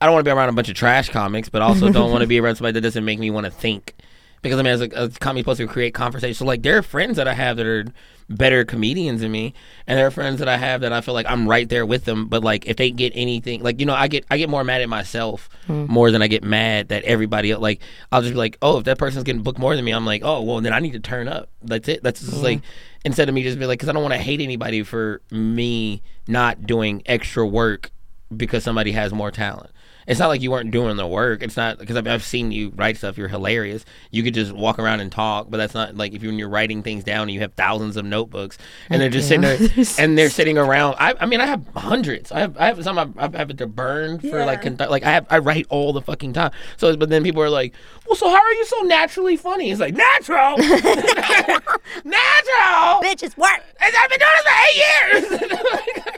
I 0.00 0.06
don't 0.06 0.12
want 0.14 0.24
to 0.24 0.28
be 0.30 0.32
around 0.36 0.48
a 0.50 0.52
bunch 0.52 0.68
of 0.68 0.74
trash 0.74 1.08
comics, 1.10 1.48
but 1.48 1.62
also 1.62 1.90
don't 1.90 2.10
want 2.10 2.22
to 2.22 2.26
be 2.28 2.38
around 2.40 2.56
somebody 2.56 2.72
that 2.74 2.80
doesn't 2.80 3.04
make 3.04 3.18
me 3.18 3.30
want 3.30 3.44
to 3.46 3.50
think. 3.50 3.94
Because 4.42 4.58
I 4.58 4.62
mean, 4.62 4.72
as 4.72 4.80
a, 4.80 4.88
a 4.94 5.08
comic 5.10 5.42
supposed 5.42 5.58
to 5.58 5.66
create 5.66 5.92
conversation, 5.92 6.34
so 6.34 6.44
like 6.44 6.62
there 6.62 6.78
are 6.78 6.82
friends 6.82 7.16
that 7.16 7.28
I 7.28 7.34
have 7.34 7.56
that 7.58 7.66
are 7.66 7.84
better 8.28 8.64
comedians 8.64 9.20
than 9.20 9.32
me, 9.32 9.52
and 9.86 9.98
there 9.98 10.06
are 10.06 10.10
friends 10.10 10.38
that 10.38 10.48
I 10.48 10.56
have 10.56 10.80
that 10.80 10.92
I 10.92 11.00
feel 11.00 11.14
like 11.14 11.26
I'm 11.28 11.48
right 11.48 11.68
there 11.68 11.84
with 11.84 12.04
them. 12.04 12.26
But 12.26 12.42
like 12.42 12.66
if 12.66 12.76
they 12.76 12.90
get 12.90 13.12
anything, 13.14 13.62
like 13.62 13.80
you 13.80 13.86
know, 13.86 13.94
I 13.94 14.08
get 14.08 14.24
I 14.30 14.38
get 14.38 14.48
more 14.48 14.64
mad 14.64 14.80
at 14.80 14.88
myself 14.88 15.50
hmm. 15.66 15.86
more 15.86 16.10
than 16.10 16.22
I 16.22 16.26
get 16.26 16.42
mad 16.42 16.88
that 16.88 17.04
everybody 17.04 17.50
else. 17.50 17.60
Like 17.60 17.80
I'll 18.10 18.22
just 18.22 18.32
be 18.32 18.38
like, 18.38 18.56
oh, 18.62 18.78
if 18.78 18.84
that 18.84 18.98
person's 18.98 19.24
getting 19.24 19.42
booked 19.42 19.58
more 19.58 19.76
than 19.76 19.84
me, 19.84 19.92
I'm 19.92 20.06
like, 20.06 20.22
oh, 20.24 20.42
well, 20.42 20.60
then 20.60 20.72
I 20.72 20.80
need 20.80 20.92
to 20.92 21.00
turn 21.00 21.28
up. 21.28 21.50
That's 21.62 21.88
it. 21.88 22.02
That's 22.02 22.20
just 22.20 22.42
like 22.42 22.62
instead 23.04 23.28
of 23.28 23.34
me 23.34 23.42
just 23.42 23.58
be 23.58 23.66
like, 23.66 23.78
because 23.78 23.88
I 23.88 23.92
don't 23.92 24.02
want 24.02 24.14
to 24.14 24.20
hate 24.20 24.40
anybody 24.40 24.82
for 24.82 25.20
me 25.30 26.02
not 26.26 26.66
doing 26.66 27.02
extra 27.06 27.46
work 27.46 27.90
because 28.34 28.64
somebody 28.64 28.92
has 28.92 29.12
more 29.12 29.30
talent. 29.30 29.70
It's 30.06 30.18
not 30.18 30.28
like 30.28 30.40
you 30.40 30.50
weren't 30.50 30.70
doing 30.70 30.96
the 30.96 31.06
work. 31.06 31.42
It's 31.42 31.56
not 31.56 31.78
because 31.78 31.96
I've, 31.96 32.06
I've 32.06 32.24
seen 32.24 32.52
you 32.52 32.72
write 32.74 32.96
stuff. 32.96 33.18
You're 33.18 33.28
hilarious. 33.28 33.84
You 34.10 34.22
could 34.22 34.34
just 34.34 34.52
walk 34.52 34.78
around 34.78 35.00
and 35.00 35.12
talk, 35.12 35.50
but 35.50 35.58
that's 35.58 35.74
not 35.74 35.96
like 35.96 36.14
if 36.14 36.22
you're 36.22 36.30
when 36.30 36.38
you're 36.38 36.48
writing 36.48 36.82
things 36.82 37.04
down 37.04 37.22
and 37.22 37.32
you 37.32 37.40
have 37.40 37.52
thousands 37.54 37.96
of 37.96 38.04
notebooks 38.04 38.56
and 38.88 39.02
they're 39.02 39.10
just 39.10 39.26
sitting 39.28 39.42
there 39.42 39.58
and 39.98 40.16
they're 40.16 40.30
sitting 40.30 40.56
around. 40.56 40.94
I, 40.98 41.14
I 41.18 41.26
mean, 41.26 41.40
I 41.40 41.46
have 41.46 41.66
hundreds. 41.74 42.30
I 42.30 42.40
have 42.40 42.56
I 42.56 42.66
have 42.66 42.82
some 42.84 42.98
I, 42.98 43.08
I 43.16 43.36
have 43.36 43.50
it 43.50 43.58
to 43.58 43.66
burn 43.66 44.20
for 44.20 44.44
like 44.44 44.62
condu- 44.62 44.88
like 44.88 45.02
I 45.02 45.10
have 45.10 45.26
I 45.28 45.38
write 45.38 45.66
all 45.68 45.92
the 45.92 46.02
fucking 46.02 46.32
time. 46.32 46.52
So 46.76 46.96
but 46.96 47.10
then 47.10 47.22
people 47.24 47.42
are 47.42 47.50
like, 47.50 47.74
well, 48.06 48.16
so 48.16 48.28
how 48.28 48.36
are 48.42 48.52
you 48.52 48.64
so 48.64 48.80
naturally 48.82 49.36
funny? 49.36 49.70
It's 49.70 49.80
like 49.80 49.94
natural, 49.94 50.56
natural. 52.04 53.00
Bitch, 53.02 53.22
it's 53.22 53.36
work. 53.36 53.62
I've 53.80 54.10
been 54.10 54.18
doing 54.18 54.30
this 54.36 54.44
for 54.44 54.52
eight 54.66 54.76
years. 54.76 55.24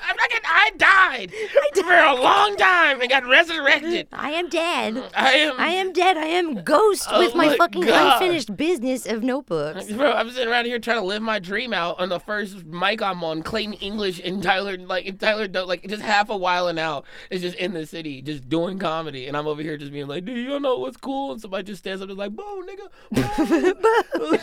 I'm 0.03 0.17
not 0.17 0.29
getting, 0.31 0.47
I 0.47 0.71
died 1.13 1.33
for 1.75 1.93
a 1.93 2.15
long 2.15 2.57
time 2.57 3.01
and 3.01 3.11
got 3.11 3.27
resurrected. 3.27 4.09
I 4.13 4.31
am 4.33 4.49
dead. 4.49 5.03
I 5.17 5.33
am. 5.35 5.55
I 5.59 5.69
am 5.69 5.93
dead. 5.93 6.17
I 6.17 6.27
am 6.27 6.63
ghost 6.63 7.07
Oh 7.11 7.21
with 7.21 7.35
my, 7.35 7.49
my 7.49 7.57
fucking 7.57 7.83
God. 7.83 8.15
unfinished 8.23 8.57
business 8.57 9.07
of 9.07 9.23
notebooks. 9.23 9.91
Bro, 9.93 10.13
I'm 10.13 10.31
sitting 10.31 10.49
around 10.49 10.67
here 10.67 10.79
trying 10.79 10.99
to 11.01 11.05
live 11.07 11.23
my 11.23 11.39
dream 11.39 11.73
out 11.73 11.99
on 12.01 12.09
the 12.09 12.21
first 12.21 12.65
mic 12.65 13.03
I'm 13.03 13.23
on, 13.25 13.43
Clayton 13.43 13.75
English 13.75 14.21
and 14.25 14.43
Tyler, 14.43 14.77
like 14.77 15.07
and 15.07 15.19
Tyler, 15.21 15.49
Do- 15.49 15.65
like 15.65 15.87
just 15.87 16.03
half 16.03 16.31
a 16.31 16.37
while 16.37 16.69
and 16.69 16.79
out 16.79 17.05
is 17.31 17.41
just 17.43 17.57
in 17.57 17.73
the 17.73 17.87
city, 17.87 18.23
just 18.23 18.49
doing 18.49 18.79
comedy, 18.79 19.27
and 19.27 19.37
I'm 19.37 19.47
over 19.47 19.63
here 19.63 19.77
just 19.77 19.93
being 19.93 20.07
like, 20.07 20.25
"Do 20.25 20.33
you 20.33 20.59
know 20.61 20.79
what's 20.79 20.97
cool?" 20.97 21.33
And 21.33 21.41
somebody 21.41 21.65
just 21.65 21.81
stands 21.81 22.03
up 22.03 22.09
and 22.09 22.13
is 22.13 22.19
like, 22.19 22.33
"Boo, 22.35 22.67
nigga, 22.67 22.89
boo. 23.11 24.39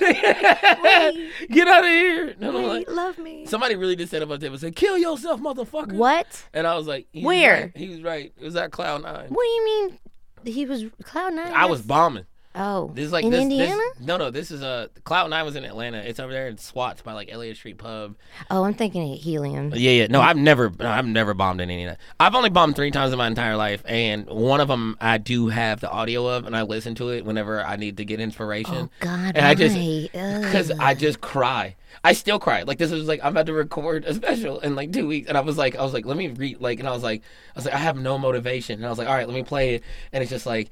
get 1.50 1.68
out 1.68 1.84
of 1.84 1.90
here!" 1.90 2.28
And 2.40 2.46
I'm 2.46 2.64
like, 2.64 2.90
love 2.90 3.18
me. 3.18 3.46
somebody 3.46 3.76
really 3.76 3.96
just 3.96 4.12
said 4.12 4.22
up 4.22 4.30
on 4.30 4.40
the 4.40 4.46
table, 4.46 4.54
and 4.56 4.62
said, 4.62 4.76
"Kill 4.76 4.98
yourself, 4.98 5.40
motherfucker." 5.42 5.94
What? 5.94 6.46
And 6.60 6.68
I 6.68 6.76
was 6.76 6.88
like, 6.88 7.08
he 7.14 7.20
was 7.22 7.26
Where? 7.26 7.62
right. 7.62 7.72
He 7.78 7.88
was 7.88 8.02
right. 8.02 8.34
It 8.38 8.44
was 8.44 8.58
at 8.58 8.72
Cloud 8.72 9.04
Nine. 9.04 9.30
What 9.30 9.44
do 9.44 9.48
you 9.50 9.66
mean? 9.66 10.00
He 10.44 10.66
was 10.66 10.84
Cloud 11.04 11.34
Nine. 11.34 11.54
I 11.54 11.68
was 11.68 11.82
bombing. 11.82 12.26
Oh, 12.56 12.92
This 12.96 13.06
is 13.06 13.12
like 13.12 13.24
in 13.26 13.30
this, 13.32 13.42
Indiana. 13.44 13.76
This, 13.98 14.08
no, 14.08 14.18
no. 14.18 14.32
This 14.32 14.50
is 14.50 14.64
uh, 14.64 14.88
Cloud 15.04 15.30
Nine 15.30 15.46
was 15.46 15.56
in 15.56 15.64
Atlanta. 15.66 16.00
It's 16.00 16.20
over 16.20 16.34
there 16.34 16.48
in 16.48 16.58
Swats 16.58 17.02
by 17.04 17.14
like 17.14 17.32
Elliott 17.32 17.58
Street 17.58 17.78
Pub. 17.78 18.16
Oh, 18.50 18.64
I'm 18.64 18.74
thinking 18.74 19.14
of 19.14 19.20
Helium. 19.20 19.72
Yeah, 19.76 19.92
yeah. 19.92 20.08
No, 20.08 20.20
I've 20.20 20.36
never, 20.36 20.72
no, 20.80 20.90
I've 20.90 21.06
never 21.06 21.36
bombed 21.36 21.62
in 21.62 21.70
any 21.70 21.84
of 21.86 21.92
that. 21.92 22.00
I've 22.20 22.34
only 22.34 22.50
bombed 22.50 22.76
three 22.76 22.90
times 22.90 23.12
in 23.12 23.20
my 23.20 23.28
entire 23.28 23.56
life, 23.56 23.84
and 23.86 24.26
one 24.26 24.62
of 24.62 24.68
them 24.68 24.98
I 25.00 25.20
do 25.20 25.50
have 25.50 25.80
the 25.80 25.92
audio 25.92 26.26
of, 26.28 26.48
and 26.48 26.56
I 26.56 26.64
listen 26.64 26.96
to 26.96 27.10
it 27.10 27.24
whenever 27.24 27.64
I 27.64 27.76
need 27.76 27.98
to 27.98 28.06
get 28.06 28.20
inspiration. 28.20 28.76
Oh 28.76 28.90
God, 29.00 29.36
and 29.36 29.46
I 29.46 29.54
just 29.54 29.76
because 29.76 30.72
I 30.72 30.96
just 30.96 31.22
cry. 31.22 31.76
I 32.04 32.14
still 32.14 32.40
cry. 32.40 32.64
Like 32.64 32.80
this 32.80 32.92
was 32.92 33.08
like 33.08 33.20
I'm 33.24 33.32
about 33.34 33.46
to 33.46 33.54
record 33.54 34.06
a 34.06 34.14
special 34.14 34.60
in 34.62 34.76
like 34.76 34.92
two 34.92 35.08
weeks, 35.08 35.30
and 35.30 35.38
I 35.38 35.42
was 35.42 35.58
like, 35.58 35.76
I 35.76 35.84
was 35.84 35.94
like, 35.94 36.06
let 36.06 36.18
me 36.18 36.28
read. 36.30 36.60
Like, 36.62 36.80
and 36.80 36.88
I 36.88 36.92
was 36.92 37.04
like, 37.04 37.22
I 37.56 37.60
was 37.60 37.66
like, 37.66 37.76
I 37.76 37.78
have 37.80 37.98
no 37.98 38.18
motivation, 38.18 38.80
and 38.80 38.86
I 38.86 38.90
was 38.90 38.98
like, 38.98 39.08
all 39.08 39.14
right, 39.14 39.28
let 39.28 39.36
me 39.36 39.44
play 39.44 39.76
it, 39.76 39.84
and 40.12 40.24
it's 40.24 40.32
just 40.32 40.46
like, 40.48 40.72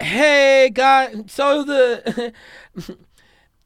hey, 0.00 0.70
God, 0.72 1.30
so 1.30 1.62
the. 1.64 2.32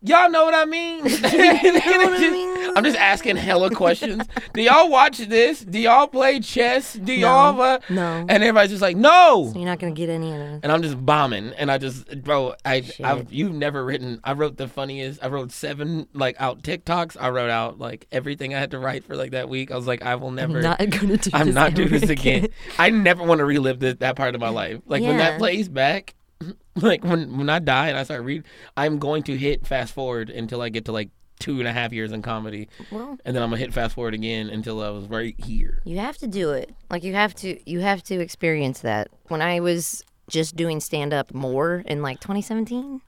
Y'all 0.01 0.31
know 0.31 0.45
what 0.45 0.55
I 0.55 0.65
mean? 0.65 1.01
And 1.01 1.11
it's 1.13 2.21
just- 2.21 2.77
I'm 2.77 2.85
just 2.85 2.97
asking 2.97 3.35
hella 3.35 3.71
questions. 3.71 4.23
Do 4.53 4.63
y'all 4.63 4.89
watch 4.89 5.19
this? 5.19 5.59
Do 5.65 5.77
y'all 5.77 6.07
play 6.07 6.39
chess? 6.39 6.93
Do 6.93 7.13
y'all? 7.13 7.61
Uh, 7.61 7.81
no. 7.91 8.25
And 8.29 8.31
everybody's 8.31 8.71
just 8.71 8.83
like, 8.83 8.97
no. 8.97 9.51
You're 9.57 9.65
not 9.65 9.81
gonna 9.81 9.91
get 9.93 10.09
any 10.09 10.31
of 10.31 10.39
that. 10.39 10.61
And 10.63 10.71
I'm 10.71 10.83
just 10.83 11.05
bombing, 11.05 11.53
and 11.59 11.69
I 11.69 11.79
just, 11.79 12.23
bro, 12.23 12.55
I, 12.65 12.83
Shit. 12.83 13.05
I've, 13.05 13.33
you've 13.33 13.53
never 13.53 13.85
written. 13.85 14.21
I 14.23 14.35
wrote 14.35 14.57
the 14.57 14.69
funniest. 14.69 15.25
I 15.25 15.27
wrote 15.29 15.51
seven 15.51 16.07
like 16.13 16.37
out 16.39 16.63
TikToks. 16.63 17.17
I 17.21 17.31
wrote 17.31 17.51
out 17.51 17.81
like 17.81 18.07
everything 18.13 18.55
I 18.55 18.61
had 18.61 18.71
to 18.71 18.79
write 18.79 19.03
for 19.03 19.17
like 19.17 19.33
that 19.33 19.49
week. 19.49 19.73
I 19.73 19.77
was 19.77 19.89
like, 19.89 20.03
I 20.03 20.15
will 20.15 20.31
never. 20.31 20.59
I'm 20.59 20.63
not 20.63 20.79
gonna 20.91 21.17
do. 21.17 21.31
I'm 21.35 21.47
this 21.47 21.55
not 21.57 21.75
doing 21.75 21.89
this 21.89 22.09
again. 22.09 22.47
I 22.79 22.91
never 22.91 23.25
want 23.25 23.41
to 23.41 23.45
relive 23.45 23.81
this, 23.81 23.97
that 23.97 24.15
part 24.15 24.37
of 24.37 24.41
my 24.41 24.51
life. 24.51 24.81
Like 24.87 25.03
when 25.03 25.17
that 25.17 25.39
plays 25.41 25.69
back, 25.69 26.15
like 26.77 27.05
when 27.05 27.37
when 27.39 27.49
I 27.51 27.59
die 27.59 27.89
and 27.89 27.99
I 27.99 28.03
start 28.05 28.23
reading, 28.23 28.45
I'm 28.77 28.99
going 28.99 29.23
to 29.25 29.37
hit 29.37 29.67
fast 29.67 29.93
forward 29.93 30.31
until 30.31 30.61
I 30.63 30.69
get 30.69 30.85
to 30.87 30.93
like 30.93 31.11
two 31.41 31.59
and 31.61 31.69
a 31.69 31.73
half 31.73 31.93
years 31.93 32.11
in 32.11 32.21
comedy, 32.21 32.69
Well, 32.91 33.17
and 33.25 33.35
then 33.37 33.43
I'm 33.43 33.51
gonna 33.51 33.59
hit 33.61 33.73
fast 33.73 33.95
forward 33.95 34.15
again 34.15 34.51
until 34.51 34.83
I 34.83 34.91
was 34.91 35.05
right 35.07 35.35
here. 35.39 35.81
you 35.85 35.99
have 35.99 36.19
to 36.19 36.27
do 36.27 36.51
it. 36.51 36.75
Like 36.91 37.05
you 37.05 37.15
have 37.15 37.35
to. 37.37 37.59
You 37.71 37.81
have 37.81 38.03
to 38.05 38.21
experience 38.21 38.81
that. 38.81 39.09
When 39.29 39.43
I 39.43 39.61
was 39.61 40.05
just 40.29 40.57
doing 40.57 40.81
stand 40.81 41.13
up 41.15 41.33
more 41.33 41.83
in 41.87 42.03
like 42.03 42.21
2017, 42.21 43.01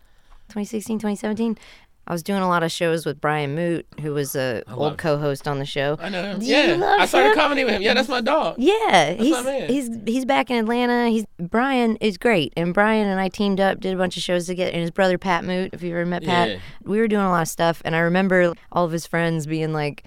2016, 0.48 0.98
2017. 0.98 1.58
I 2.06 2.12
was 2.12 2.22
doing 2.24 2.42
a 2.42 2.48
lot 2.48 2.64
of 2.64 2.72
shows 2.72 3.06
with 3.06 3.20
Brian 3.20 3.54
Moot, 3.54 3.86
who 4.00 4.12
was 4.12 4.34
a 4.34 4.64
old 4.68 4.98
co-host 4.98 5.46
on 5.46 5.60
the 5.60 5.64
show. 5.64 5.96
I 6.00 6.08
know. 6.08 6.22
him. 6.24 6.40
Do 6.40 6.46
Yeah, 6.46 6.96
I 6.98 7.06
started 7.06 7.30
him? 7.30 7.34
comedy 7.36 7.62
with 7.62 7.74
him. 7.74 7.82
Yeah, 7.82 7.94
that's 7.94 8.08
my 8.08 8.20
dog. 8.20 8.56
Yeah, 8.58 9.12
he's 9.12 9.30
my 9.32 9.42
man. 9.42 9.68
he's 9.68 9.90
he's 10.06 10.24
back 10.24 10.50
in 10.50 10.56
Atlanta. 10.56 11.08
He's 11.08 11.24
Brian 11.38 11.94
is 11.96 12.18
great, 12.18 12.52
and 12.56 12.74
Brian 12.74 13.06
and 13.06 13.20
I 13.20 13.28
teamed 13.28 13.60
up, 13.60 13.78
did 13.78 13.94
a 13.94 13.96
bunch 13.96 14.16
of 14.16 14.24
shows 14.24 14.46
together. 14.46 14.72
And 14.72 14.80
his 14.80 14.90
brother 14.90 15.18
Pat 15.18 15.44
Moot, 15.44 15.70
if 15.72 15.82
you 15.84 15.90
ever 15.92 16.04
met 16.04 16.24
Pat, 16.24 16.48
Yeah. 16.48 16.58
we 16.82 16.98
were 16.98 17.06
doing 17.06 17.24
a 17.24 17.30
lot 17.30 17.42
of 17.42 17.48
stuff. 17.48 17.80
And 17.84 17.94
I 17.94 18.00
remember 18.00 18.54
all 18.72 18.84
of 18.84 18.90
his 18.90 19.06
friends 19.06 19.46
being 19.46 19.72
like, 19.72 20.02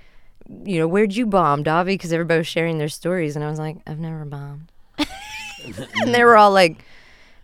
you 0.65 0.79
know, 0.79 0.87
where'd 0.89 1.15
you 1.15 1.25
bomb, 1.25 1.63
Davi? 1.63 1.85
Because 1.85 2.11
everybody 2.11 2.39
was 2.39 2.47
sharing 2.47 2.79
their 2.79 2.89
stories, 2.89 3.37
and 3.37 3.45
I 3.45 3.49
was 3.49 3.59
like, 3.59 3.77
I've 3.87 3.99
never 3.99 4.25
bombed. 4.25 4.71
and 4.97 6.13
they 6.13 6.23
were 6.25 6.35
all 6.35 6.51
like, 6.51 6.83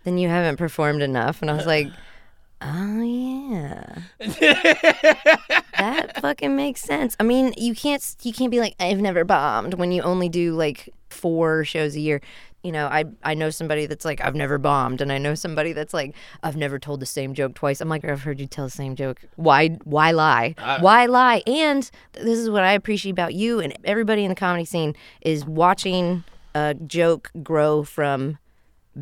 then 0.03 0.17
you 0.17 0.27
haven't 0.27 0.57
performed 0.57 1.01
enough, 1.01 1.41
and 1.41 1.49
I 1.49 1.53
was 1.53 1.65
like. 1.65 1.87
Oh 2.61 3.01
yeah, 3.01 3.99
that 4.19 6.17
fucking 6.21 6.57
makes 6.57 6.81
sense. 6.81 7.15
I 7.17 7.23
mean, 7.23 7.53
you 7.57 7.73
can't 7.73 8.03
you 8.21 8.33
can't 8.33 8.51
be 8.51 8.59
like 8.59 8.75
I've 8.79 8.99
never 8.99 9.23
bombed 9.23 9.75
when 9.75 9.93
you 9.93 10.01
only 10.01 10.27
do 10.27 10.53
like 10.53 10.89
four 11.09 11.63
shows 11.63 11.95
a 11.95 12.01
year. 12.01 12.21
You 12.61 12.73
know, 12.73 12.87
I 12.87 13.05
I 13.23 13.33
know 13.33 13.49
somebody 13.49 13.85
that's 13.85 14.03
like 14.03 14.19
I've 14.19 14.35
never 14.35 14.57
bombed, 14.57 14.99
and 14.99 15.09
I 15.09 15.17
know 15.17 15.35
somebody 15.35 15.71
that's 15.71 15.93
like 15.93 16.13
I've 16.43 16.57
never 16.57 16.79
told 16.79 16.99
the 16.99 17.05
same 17.05 17.33
joke 17.33 17.53
twice. 17.53 17.79
I'm 17.79 17.87
like 17.87 18.03
I've 18.03 18.23
heard 18.23 18.41
you 18.41 18.47
tell 18.47 18.65
the 18.65 18.71
same 18.71 18.97
joke. 18.97 19.21
Why 19.37 19.69
why 19.85 20.11
lie? 20.11 20.55
why 20.81 21.05
lie? 21.05 21.41
And 21.47 21.89
this 22.11 22.37
is 22.37 22.49
what 22.49 22.63
I 22.63 22.73
appreciate 22.73 23.11
about 23.11 23.33
you 23.33 23.61
and 23.61 23.73
everybody 23.85 24.25
in 24.25 24.29
the 24.29 24.35
comedy 24.35 24.65
scene 24.65 24.97
is 25.21 25.45
watching 25.45 26.25
a 26.53 26.73
joke 26.73 27.31
grow 27.41 27.83
from 27.83 28.37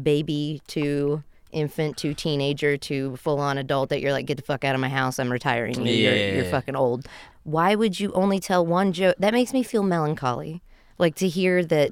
baby 0.04 0.62
to 0.68 1.24
infant 1.52 1.98
to 1.98 2.14
teenager 2.14 2.78
to 2.78 3.16
full 3.18 3.40
on 3.40 3.58
adult 3.58 3.90
that 3.90 4.02
you're 4.02 4.12
like, 4.12 4.26
get 4.26 4.38
the 4.38 4.44
fuck 4.44 4.64
out 4.64 4.76
of 4.76 4.82
my 4.82 4.90
house. 4.90 5.20
I'm 5.20 5.32
retiring 5.32 5.86
you. 5.86 5.94
You're, 5.94 6.36
you're 6.36 6.46
fucking 6.46 6.76
old. 6.76 7.08
Why 7.44 7.76
would 7.76 8.00
you 8.00 8.12
only 8.14 8.40
tell 8.40 8.66
one 8.66 8.94
joke? 8.94 9.16
That 9.20 9.34
makes 9.34 9.54
me 9.54 9.64
feel 9.64 9.84
melancholy. 9.84 10.62
Like 10.98 11.16
to 11.16 11.28
hear 11.28 11.64
that 11.66 11.92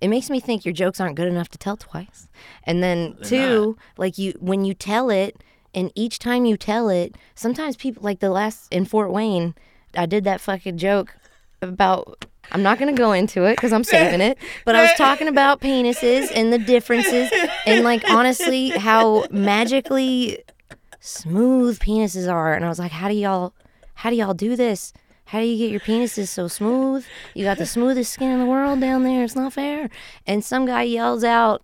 it 0.00 0.08
makes 0.08 0.30
me 0.30 0.40
think 0.40 0.64
your 0.64 0.74
jokes 0.74 1.00
aren't 1.00 1.16
good 1.16 1.28
enough 1.28 1.48
to 1.50 1.58
tell 1.58 1.76
twice. 1.76 2.28
And 2.64 2.82
then 2.82 3.16
two, 3.22 3.76
like 3.96 4.18
you 4.18 4.34
when 4.40 4.64
you 4.64 4.74
tell 4.74 5.10
it 5.10 5.42
and 5.74 5.90
each 5.94 6.18
time 6.18 6.44
you 6.44 6.56
tell 6.56 6.88
it, 6.88 7.16
sometimes 7.34 7.76
people 7.76 8.02
like 8.02 8.20
the 8.20 8.30
last 8.30 8.72
in 8.72 8.84
Fort 8.84 9.10
Wayne, 9.10 9.54
I 9.96 10.06
did 10.06 10.24
that 10.24 10.40
fucking 10.40 10.78
joke 10.78 11.16
about. 11.62 12.26
I'm 12.52 12.62
not 12.62 12.78
gonna 12.78 12.92
go 12.92 13.12
into 13.12 13.44
it 13.44 13.56
because 13.56 13.72
I'm 13.72 13.84
saving 13.84 14.20
it. 14.20 14.38
But 14.64 14.76
I 14.76 14.82
was 14.82 14.92
talking 14.96 15.28
about 15.28 15.60
penises 15.60 16.30
and 16.34 16.52
the 16.52 16.58
differences, 16.58 17.30
and 17.66 17.84
like 17.84 18.08
honestly, 18.10 18.70
how 18.70 19.26
magically 19.30 20.42
smooth 21.00 21.78
penises 21.80 22.32
are. 22.32 22.54
And 22.54 22.64
I 22.64 22.68
was 22.68 22.78
like, 22.78 22.92
how 22.92 23.08
do 23.08 23.14
y'all, 23.14 23.52
how 23.94 24.10
do 24.10 24.16
y'all 24.16 24.34
do 24.34 24.56
this? 24.56 24.92
How 25.26 25.40
do 25.40 25.46
you 25.46 25.58
get 25.58 25.70
your 25.70 25.80
penises 25.80 26.28
so 26.28 26.48
smooth? 26.48 27.04
You 27.34 27.44
got 27.44 27.58
the 27.58 27.66
smoothest 27.66 28.12
skin 28.12 28.30
in 28.30 28.38
the 28.38 28.46
world 28.46 28.80
down 28.80 29.04
there. 29.04 29.24
It's 29.24 29.36
not 29.36 29.52
fair. 29.52 29.90
And 30.26 30.44
some 30.44 30.66
guy 30.66 30.82
yells 30.82 31.24
out, 31.24 31.62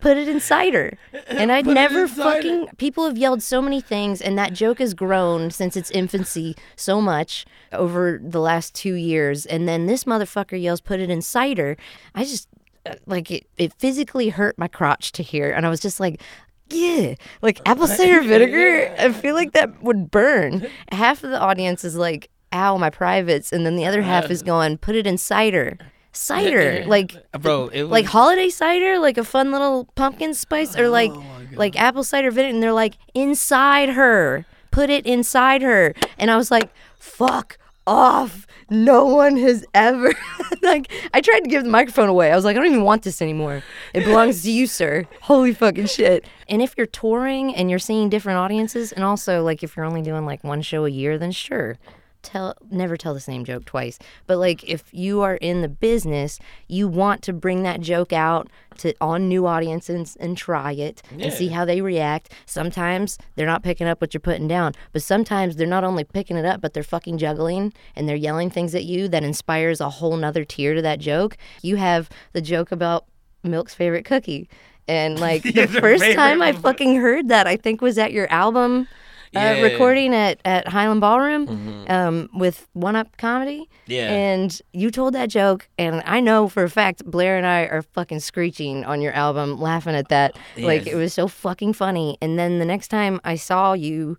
put 0.00 0.16
it 0.16 0.28
in 0.28 0.40
cider. 0.40 0.96
And 1.28 1.52
I'd 1.52 1.64
Put 1.66 1.74
never 1.74 2.02
in 2.02 2.08
cider. 2.08 2.22
fucking. 2.42 2.66
People 2.78 3.04
have 3.06 3.18
yelled 3.18 3.42
so 3.42 3.60
many 3.60 3.80
things, 3.80 4.20
and 4.22 4.38
that 4.38 4.52
joke 4.54 4.78
has 4.78 4.94
grown 4.94 5.50
since 5.50 5.76
its 5.76 5.90
infancy 5.90 6.56
so 6.74 7.00
much 7.00 7.44
over 7.72 8.18
the 8.22 8.40
last 8.40 8.74
two 8.74 8.94
years. 8.94 9.44
And 9.46 9.68
then 9.68 9.86
this 9.86 10.04
motherfucker 10.04 10.60
yells, 10.60 10.80
put 10.80 11.00
it 11.00 11.10
in 11.10 11.20
cider. 11.22 11.76
I 12.14 12.24
just. 12.24 12.48
uh, 12.86 12.94
Like 13.06 13.30
it, 13.30 13.46
it 13.58 13.72
physically 13.78 14.30
hurt 14.30 14.56
my 14.58 14.68
crotch 14.68 15.12
to 15.12 15.22
hear, 15.22 15.50
and 15.50 15.66
I 15.66 15.68
was 15.68 15.80
just 15.80 16.00
like, 16.00 16.20
yeah, 16.70 17.14
like 17.42 17.60
apple 17.66 17.86
cider 17.98 18.22
vinegar. 18.22 18.94
I 18.98 19.12
feel 19.12 19.34
like 19.34 19.52
that 19.52 19.82
would 19.82 20.10
burn. 20.10 20.66
Half 20.92 21.24
of 21.24 21.30
the 21.30 21.40
audience 21.40 21.84
is 21.84 21.96
like, 21.96 22.30
ow, 22.52 22.78
my 22.78 22.90
privates, 22.90 23.52
and 23.52 23.64
then 23.66 23.76
the 23.76 23.84
other 23.86 24.02
half 24.02 24.30
is 24.30 24.42
going, 24.52 24.78
put 24.78 24.96
it 24.96 25.06
in 25.06 25.18
cider. 25.18 25.76
Cider, 26.12 26.84
like 26.86 27.14
uh, 27.32 27.38
bro, 27.38 27.68
it 27.68 27.82
was 27.82 27.90
like 27.90 28.06
holiday 28.06 28.48
cider, 28.48 28.98
like 28.98 29.18
a 29.18 29.24
fun 29.24 29.52
little 29.52 29.84
pumpkin 29.94 30.34
spice, 30.34 30.76
or 30.76 30.86
oh 30.86 30.90
like 30.90 31.12
Oh 31.12 31.24
like 31.52 31.78
apple 31.78 32.04
cider 32.04 32.30
vinegar, 32.30 32.54
and 32.54 32.62
they're 32.62 32.72
like 32.72 32.94
inside 33.14 33.90
her, 33.90 34.44
put 34.70 34.90
it 34.90 35.06
inside 35.06 35.62
her, 35.62 35.94
and 36.18 36.30
I 36.30 36.36
was 36.36 36.50
like, 36.50 36.70
fuck 36.98 37.58
off. 37.86 38.46
No 38.70 39.06
one 39.06 39.36
has 39.38 39.64
ever 39.72 40.12
like. 40.62 40.92
I 41.14 41.20
tried 41.20 41.40
to 41.40 41.48
give 41.48 41.64
the 41.64 41.70
microphone 41.70 42.08
away. 42.08 42.30
I 42.30 42.36
was 42.36 42.44
like, 42.44 42.56
I 42.56 42.60
don't 42.60 42.68
even 42.68 42.82
want 42.82 43.02
this 43.02 43.22
anymore. 43.22 43.62
It 43.94 44.04
belongs 44.04 44.42
to 44.42 44.50
you, 44.50 44.66
sir. 44.80 45.06
Holy 45.22 45.54
fucking 45.54 45.86
shit. 45.86 46.26
And 46.48 46.60
if 46.60 46.74
you're 46.76 46.86
touring 46.86 47.54
and 47.54 47.70
you're 47.70 47.78
seeing 47.78 48.10
different 48.10 48.38
audiences, 48.38 48.92
and 48.92 49.04
also 49.04 49.42
like 49.42 49.62
if 49.62 49.76
you're 49.76 49.86
only 49.86 50.02
doing 50.02 50.26
like 50.26 50.44
one 50.44 50.60
show 50.62 50.84
a 50.84 50.90
year, 50.90 51.16
then 51.18 51.32
sure 51.32 51.78
tell 52.28 52.54
never 52.70 52.96
tell 52.96 53.14
the 53.14 53.20
same 53.20 53.44
joke 53.44 53.64
twice. 53.64 53.98
But 54.26 54.38
like 54.38 54.62
if 54.64 54.84
you 54.92 55.22
are 55.22 55.36
in 55.36 55.62
the 55.62 55.68
business 55.68 56.38
you 56.66 56.86
want 56.86 57.22
to 57.22 57.32
bring 57.32 57.62
that 57.62 57.80
joke 57.80 58.12
out 58.12 58.48
to 58.78 58.94
on 59.00 59.28
new 59.28 59.46
audiences 59.46 60.16
and 60.20 60.36
try 60.36 60.72
it 60.72 61.02
and 61.10 61.32
see 61.32 61.48
how 61.48 61.64
they 61.64 61.80
react. 61.80 62.30
Sometimes 62.46 63.18
they're 63.34 63.46
not 63.46 63.62
picking 63.62 63.86
up 63.86 64.00
what 64.00 64.12
you're 64.12 64.20
putting 64.20 64.46
down 64.46 64.72
but 64.92 65.02
sometimes 65.02 65.56
they're 65.56 65.66
not 65.66 65.84
only 65.84 66.04
picking 66.04 66.36
it 66.36 66.44
up 66.44 66.60
but 66.60 66.74
they're 66.74 66.82
fucking 66.82 67.18
juggling 67.18 67.72
and 67.96 68.08
they're 68.08 68.16
yelling 68.16 68.50
things 68.50 68.74
at 68.74 68.84
you 68.84 69.08
that 69.08 69.24
inspires 69.24 69.80
a 69.80 69.88
whole 69.88 70.16
nother 70.16 70.44
tier 70.44 70.74
to 70.74 70.82
that 70.82 70.98
joke. 70.98 71.36
You 71.62 71.76
have 71.76 72.08
the 72.32 72.40
joke 72.42 72.70
about 72.70 73.06
milk's 73.42 73.74
favorite 73.74 74.04
cookie. 74.04 74.48
And 74.86 75.18
like 75.18 75.44
Yeah, 75.44 75.66
the 75.66 75.80
first 75.80 76.12
time 76.14 76.40
i 76.40 76.52
fucking 76.66 76.96
heard 76.96 77.28
that 77.28 77.46
i 77.46 77.56
think 77.56 77.82
was 77.82 77.98
at 77.98 78.12
your 78.12 78.30
album 78.32 78.88
uh, 79.34 79.60
recording 79.62 80.14
at, 80.14 80.40
at 80.44 80.68
Highland 80.68 81.00
Ballroom 81.00 81.86
um, 81.88 82.28
with 82.34 82.66
One 82.72 82.96
Up 82.96 83.16
Comedy. 83.16 83.68
Yeah. 83.86 84.10
And 84.10 84.60
you 84.72 84.90
told 84.90 85.14
that 85.14 85.28
joke, 85.30 85.68
and 85.78 86.02
I 86.04 86.20
know 86.20 86.48
for 86.48 86.64
a 86.64 86.70
fact 86.70 87.04
Blair 87.04 87.36
and 87.36 87.46
I 87.46 87.62
are 87.62 87.82
fucking 87.82 88.20
screeching 88.20 88.84
on 88.84 89.00
your 89.00 89.12
album, 89.12 89.60
laughing 89.60 89.94
at 89.94 90.08
that. 90.08 90.36
Like, 90.56 90.86
it 90.86 90.94
was 90.94 91.14
so 91.14 91.28
fucking 91.28 91.72
funny. 91.72 92.16
And 92.20 92.38
then 92.38 92.58
the 92.58 92.64
next 92.64 92.88
time 92.88 93.20
I 93.24 93.36
saw 93.36 93.72
you, 93.72 94.18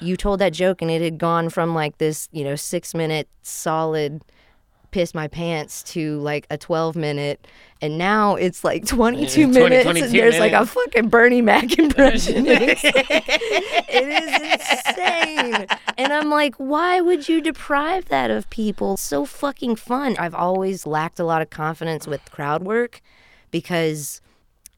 you 0.00 0.16
told 0.16 0.40
that 0.40 0.52
joke, 0.52 0.82
and 0.82 0.90
it 0.90 1.00
had 1.00 1.18
gone 1.18 1.48
from 1.48 1.74
like 1.74 1.98
this, 1.98 2.28
you 2.32 2.44
know, 2.44 2.56
six 2.56 2.94
minute 2.94 3.28
solid 3.42 4.22
piss 4.90 5.14
my 5.14 5.28
pants 5.28 5.82
to 5.82 6.18
like 6.20 6.46
a 6.50 6.56
12 6.58 6.96
minute 6.96 7.46
and 7.80 7.98
now 7.98 8.34
it's 8.36 8.64
like 8.64 8.86
22 8.86 9.40
Yeah, 9.40 9.46
20, 9.46 9.60
minutes 9.60 9.84
22 9.84 10.04
and 10.06 10.14
there's 10.14 10.38
like 10.38 10.52
a 10.52 10.66
fucking 10.66 11.08
Bernie 11.08 11.42
Mac 11.42 11.78
impression. 11.78 12.46
In 12.46 12.46
it. 12.62 12.78
it 13.88 14.08
is 14.08 14.88
insane. 14.88 15.66
And 15.98 16.12
I'm 16.12 16.30
like 16.30 16.54
why 16.56 17.00
would 17.00 17.28
you 17.28 17.40
deprive 17.40 18.06
that 18.06 18.30
of 18.30 18.48
people? 18.50 18.94
It's 18.94 19.02
so 19.02 19.24
fucking 19.24 19.76
fun. 19.76 20.16
I've 20.18 20.34
always 20.34 20.86
lacked 20.86 21.18
a 21.18 21.24
lot 21.24 21.42
of 21.42 21.50
confidence 21.50 22.06
with 22.06 22.30
crowd 22.30 22.62
work 22.62 23.00
because 23.50 24.20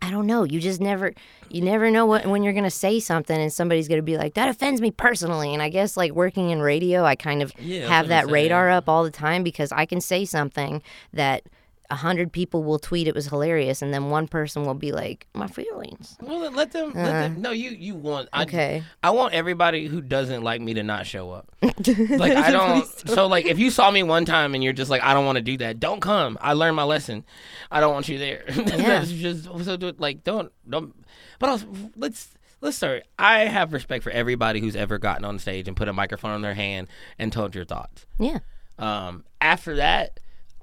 I 0.00 0.10
don't 0.10 0.26
know. 0.26 0.44
You 0.44 0.60
just 0.60 0.80
never, 0.80 1.12
you 1.50 1.60
never 1.60 1.90
know 1.90 2.06
what 2.06 2.24
when 2.26 2.42
you're 2.42 2.52
gonna 2.52 2.70
say 2.70 3.00
something 3.00 3.36
and 3.36 3.52
somebody's 3.52 3.88
gonna 3.88 4.02
be 4.02 4.16
like, 4.16 4.34
"That 4.34 4.48
offends 4.48 4.80
me 4.80 4.90
personally." 4.90 5.52
And 5.52 5.62
I 5.62 5.68
guess 5.68 5.96
like 5.96 6.12
working 6.12 6.50
in 6.50 6.60
radio, 6.62 7.04
I 7.04 7.14
kind 7.16 7.42
of 7.42 7.52
Yeah, 7.58 7.88
have 7.88 8.08
that 8.08 8.28
radar 8.28 8.70
up 8.70 8.88
all 8.88 9.02
the 9.04 9.10
time 9.10 9.42
because 9.42 9.72
I 9.72 9.86
can 9.86 10.00
say 10.00 10.24
something 10.24 10.82
that 11.12 11.42
a 11.90 11.96
hundred 11.96 12.32
people 12.32 12.64
will 12.64 12.78
tweet 12.78 13.08
it 13.08 13.14
was 13.14 13.26
hilarious, 13.26 13.80
and 13.80 13.94
then 13.94 14.10
one 14.10 14.28
person 14.28 14.64
will 14.64 14.74
be 14.74 14.92
like, 14.92 15.26
"My 15.34 15.46
feelings." 15.46 16.16
Well, 16.20 16.50
let 16.50 16.72
them. 16.72 16.92
Let 16.94 17.12
them 17.34 17.40
no, 17.40 17.50
you 17.50 17.70
you 17.70 17.94
want. 17.94 18.28
I. 18.32 18.42
Okay. 18.42 18.82
I 19.02 19.10
want 19.10 19.32
everybody 19.32 19.86
who 19.86 20.02
doesn't 20.02 20.42
like 20.42 20.60
me 20.60 20.74
to 20.74 20.82
not 20.82 21.06
show 21.06 21.30
up. 21.30 21.50
like 21.62 22.36
I 22.36 22.50
don't. 22.50 22.86
So 23.08 23.26
like, 23.26 23.46
if 23.46 23.58
you 23.58 23.70
saw 23.70 23.90
me 23.90 24.02
one 24.02 24.26
time 24.26 24.54
and 24.54 24.62
you're 24.62 24.74
just 24.74 24.90
like, 24.90 25.02
I 25.02 25.14
don't 25.14 25.24
want 25.24 25.36
to 25.36 25.42
do 25.42 25.56
that. 25.58 25.80
Don't 25.80 26.00
come. 26.00 26.36
I 26.40 26.52
learned 26.52 26.76
my 26.76 26.84
lesson. 26.84 27.24
I 27.70 27.80
don't 27.80 27.94
want 27.94 28.08
you 28.08 28.18
there. 28.18 28.44
That's 28.48 29.10
just 29.10 29.44
so 29.44 29.76
do- 29.76 29.94
like 29.98 30.24
don't 30.24 30.52
don't. 30.68 30.94
But 31.38 31.50
also, 31.50 31.66
let's. 31.96 32.34
Let's 32.60 32.76
start. 32.76 33.04
I 33.20 33.44
have 33.44 33.72
respect 33.72 34.02
for 34.02 34.10
everybody 34.10 34.58
who's 34.58 34.74
ever 34.74 34.98
gotten 34.98 35.24
on 35.24 35.38
stage 35.38 35.68
and 35.68 35.76
put 35.76 35.86
a 35.86 35.92
microphone 35.92 36.34
in 36.34 36.42
their 36.42 36.54
hand 36.54 36.88
and 37.16 37.32
told 37.32 37.54
your 37.54 37.64
thoughts. 37.64 38.04
Yeah. 38.18 38.40
Um, 38.80 39.24
after 39.40 39.76
that, 39.76 40.18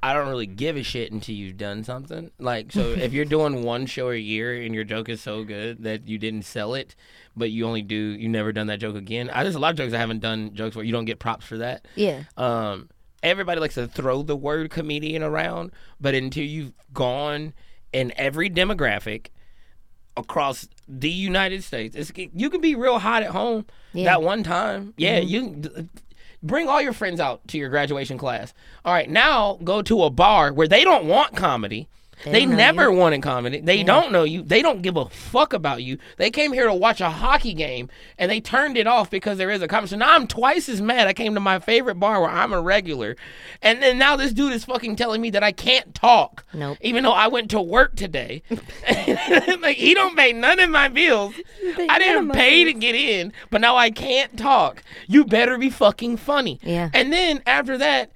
I 0.09 0.13
don't 0.13 0.27
really 0.27 0.45
give 0.45 0.77
a 0.77 0.83
shit 0.83 1.11
until 1.11 1.35
you've 1.35 1.57
done 1.57 1.83
something. 1.83 2.29
Like, 2.39 2.71
so 2.71 2.81
if 2.91 3.11
you're 3.13 3.25
doing 3.37 3.63
one 3.63 3.85
show 3.85 4.09
a 4.11 4.15
year 4.15 4.61
and 4.61 4.73
your 4.75 4.83
joke 4.83 5.09
is 5.09 5.21
so 5.21 5.43
good 5.43 5.83
that 5.83 6.07
you 6.07 6.17
didn't 6.17 6.43
sell 6.43 6.73
it, 6.75 6.95
but 7.35 7.49
you 7.51 7.65
only 7.65 7.81
do, 7.81 7.95
you 7.95 8.29
never 8.29 8.51
done 8.51 8.67
that 8.67 8.79
joke 8.79 8.95
again. 8.95 9.29
I, 9.29 9.43
there's 9.43 9.55
a 9.55 9.59
lot 9.59 9.71
of 9.71 9.77
jokes 9.77 9.93
I 9.93 9.97
haven't 9.97 10.19
done 10.19 10.53
jokes 10.53 10.75
where 10.75 10.85
you 10.85 10.91
don't 10.91 11.05
get 11.05 11.19
props 11.19 11.45
for 11.45 11.57
that. 11.57 11.87
Yeah. 11.95 12.23
Um, 12.37 12.89
everybody 13.23 13.59
likes 13.59 13.75
to 13.75 13.87
throw 13.87 14.21
the 14.21 14.35
word 14.35 14.69
comedian 14.69 15.23
around, 15.23 15.71
but 15.99 16.13
until 16.13 16.45
you've 16.45 16.73
gone 16.93 17.53
in 17.91 18.13
every 18.15 18.49
demographic 18.49 19.27
across 20.17 20.67
the 20.87 21.09
United 21.09 21.63
States, 21.63 21.95
it's, 21.95 22.11
you 22.15 22.49
can 22.49 22.61
be 22.61 22.75
real 22.75 22.99
hot 22.99 23.23
at 23.23 23.31
home 23.31 23.65
Yeah. 23.93 24.05
that 24.05 24.21
one 24.21 24.43
time. 24.43 24.93
Yeah, 24.97 25.19
you 25.19 25.63
bring 26.45 26.69
all 26.69 26.81
your 26.81 26.93
friends 26.93 27.19
out 27.19 27.47
to 27.49 27.58
your 27.58 27.69
graduation 27.69 28.17
class. 28.17 28.53
All 28.84 28.93
right, 28.93 29.10
now 29.10 29.60
go 29.63 29.81
to 29.81 30.03
a 30.03 30.10
bar 30.10 30.53
where 30.53 30.67
they 30.67 30.84
don't 30.84 31.05
want 31.05 31.36
comedy. 31.36 31.88
They, 32.23 32.45
know 32.45 32.56
never 32.56 32.91
wanted 32.91 33.21
comedy. 33.21 33.60
They 33.60 33.84
don't 33.84 34.12
know 34.12 34.23
you. 34.23 34.41
They 34.41 34.62
don't 34.62 34.82
give 34.82 34.97
a 34.97 35.06
fuck 35.10 35.54
about 35.54 35.84
you. 35.84 35.97
They 36.17 36.32
came 36.32 36.54
here 36.54 36.67
to 36.67 36.73
watch 36.73 37.01
a 37.01 37.10
hockey 37.10 37.54
game 37.54 37.89
and 38.17 38.32
they 38.32 38.39
turned 38.39 38.78
it 38.78 38.88
off 38.88 39.10
because 39.10 39.38
there 39.38 39.51
is 39.51 39.62
a 39.62 39.67
comedy. 39.67 39.89
So 39.89 39.97
now 39.97 40.15
I'm 40.15 40.28
twice 40.28 40.69
as 40.69 40.82
mad. 40.82 41.08
I 41.08 41.13
came 41.13 41.34
to 41.34 41.39
my 41.39 41.60
favorite 41.60 41.95
bar 41.95 42.21
where 42.21 42.30
I'm 42.30 42.54
a 42.54 42.62
regular, 42.62 43.15
and 43.62 43.82
then 43.82 43.97
now 43.97 44.15
this 44.15 44.34
dude 44.34 44.54
is 44.54 44.65
fucking 44.65 44.95
telling 44.95 45.21
me 45.21 45.30
that 45.32 45.43
I 45.43 45.51
can't 45.51 45.93
talk. 45.93 46.45
Nope. 46.54 46.78
Even 46.82 47.04
though 47.04 47.12
I 47.12 47.28
went 47.28 47.51
to 47.51 47.62
work 47.62 47.95
today, 47.95 48.43
like 49.62 49.78
he 49.78 49.93
don't 49.93 50.15
pay 50.15 50.34
none 50.34 50.60
of 50.60 50.69
my 50.69 50.88
bills. 50.88 51.36
I 51.89 51.99
didn't 51.99 52.32
pay 52.32 52.63
to 52.63 52.73
get 52.73 52.95
in, 52.95 53.34
but 53.49 53.62
now 53.62 53.75
I 53.75 53.91
can't 53.91 54.38
talk. 54.38 54.84
You 55.08 55.25
better 55.25 55.58
be 55.58 55.69
fucking 55.69 56.17
funny. 56.17 56.60
Yeah. 56.63 56.89
And 56.93 57.12
then 57.12 57.41
after 57.45 57.78
that, 57.78 58.12